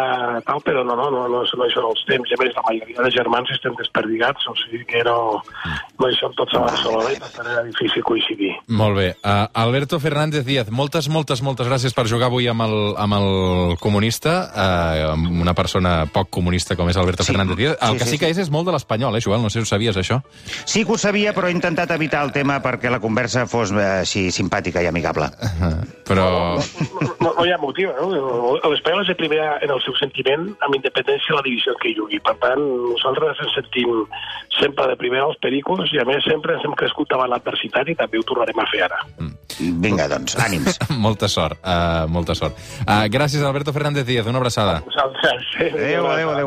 tal, 0.47 0.61
però 0.63 0.85
no, 0.85 0.95
no, 0.95 1.09
no, 1.11 1.27
no, 1.31 1.43
no 1.43 1.67
hi 1.67 1.73
són 1.75 1.89
els 1.89 2.05
temps. 2.09 2.31
I 2.31 2.37
a 2.37 2.41
més, 2.43 2.55
la 2.57 2.65
majoria 2.67 3.07
de 3.07 3.15
germans 3.15 3.51
estem 3.55 3.75
desperdigats, 3.81 4.47
o 4.51 4.55
sigui 4.61 4.85
que 4.89 5.03
no, 5.09 5.19
no 5.99 6.09
hi 6.11 6.17
som 6.19 6.33
tots 6.39 6.55
a 6.55 6.63
Barcelona 6.63 7.11
i 7.15 7.19
per 7.21 7.31
tant 7.35 7.47
era 7.51 7.63
difícil 7.67 8.05
coincidir. 8.07 8.53
Molt 8.69 8.97
bé. 8.99 9.09
Uh, 9.23 9.47
Alberto 9.63 9.99
Fernández 10.01 10.45
Díaz, 10.47 10.71
moltes, 10.71 11.09
moltes, 11.11 11.43
moltes 11.43 11.67
gràcies 11.69 11.95
per 11.97 12.07
jugar 12.11 12.29
avui 12.31 12.47
amb 12.51 12.63
el, 12.67 12.77
amb 12.99 13.17
el 13.19 13.77
comunista, 13.83 14.37
uh, 14.53 15.13
amb 15.15 15.41
una 15.43 15.55
persona 15.59 16.05
poc 16.13 16.31
comunista 16.31 16.77
com 16.79 16.89
és 16.89 16.97
Alberto 16.97 17.25
Sí. 17.27 17.33
Fernández 17.33 17.57
Díaz. 17.59 17.77
El 17.83 17.97
Sí, 17.97 17.99
que 17.99 18.05
sí, 18.05 18.11
sí, 18.11 18.19
que 18.19 18.31
és 18.31 18.39
és 18.39 18.51
molt 18.51 18.67
de 18.67 18.73
l'espanyol, 18.77 19.17
eh, 19.17 19.21
Joel? 19.25 19.43
No 19.43 19.51
sé 19.51 19.59
si 19.59 19.67
ho 19.67 19.69
sabies, 19.69 19.97
això. 19.97 20.21
Sí 20.65 20.85
que 20.85 20.93
ho 20.93 20.99
sabia, 20.99 21.35
però 21.35 21.49
he 21.49 21.53
intentat 21.53 21.91
evitar 21.91 22.23
el 22.25 22.33
tema 22.33 22.61
perquè 22.63 22.91
la 22.91 23.01
conversa 23.01 23.47
fos 23.51 23.73
eh, 23.73 24.05
així 24.05 24.29
simpàtica 24.31 24.83
i 24.83 24.87
amigable. 24.87 25.29
Però... 26.09 26.29
No, 26.59 27.11
no, 27.21 27.33
no 27.37 27.45
hi 27.47 27.53
ha 27.53 27.59
motiu, 27.59 27.91
no? 27.99 28.55
L'Espanyol 28.71 29.03
és 29.05 29.11
el 29.13 29.19
primer 29.19 29.43
en 29.65 29.71
el 29.75 29.83
seu 29.85 29.97
sentiment, 29.99 30.47
amb 30.65 30.79
independència 30.79 31.33
de 31.35 31.39
la 31.41 31.45
divisió 31.47 31.75
en 31.75 31.81
què 31.83 31.95
jugui. 31.97 32.21
Per 32.25 32.37
tant, 32.43 32.63
nosaltres 32.95 33.43
ens 33.45 33.57
sentim 33.59 34.05
sempre 34.59 34.87
de 34.91 34.97
primer 35.01 35.21
als 35.25 35.39
pericos 35.43 35.88
i, 35.95 36.01
a 36.01 36.07
més, 36.09 36.23
sempre 36.27 36.55
ens 36.57 36.65
hem 36.67 36.75
crescut 36.79 37.11
davant 37.11 37.31
l'adversitat 37.33 37.89
i 37.91 37.97
també 37.99 38.21
ho 38.21 38.25
tornarem 38.29 38.63
a 38.63 38.67
fer 38.71 38.85
ara. 38.87 39.01
Vinga, 39.59 40.07
doncs, 40.11 40.37
ànims. 40.39 40.79
molta 41.07 41.29
sort, 41.29 41.59
uh, 41.65 42.07
molta 42.13 42.37
sort. 42.39 42.59
Uh, 42.85 43.07
gràcies, 43.11 43.43
Alberto 43.43 43.75
Fernández 43.75 44.07
Díaz. 44.07 44.29
Una 44.31 44.39
abraçada. 44.39 44.79
Vosaltres. 44.87 45.49
Adéu, 45.59 46.07
adéu, 46.07 46.31
adéu. 46.31 46.47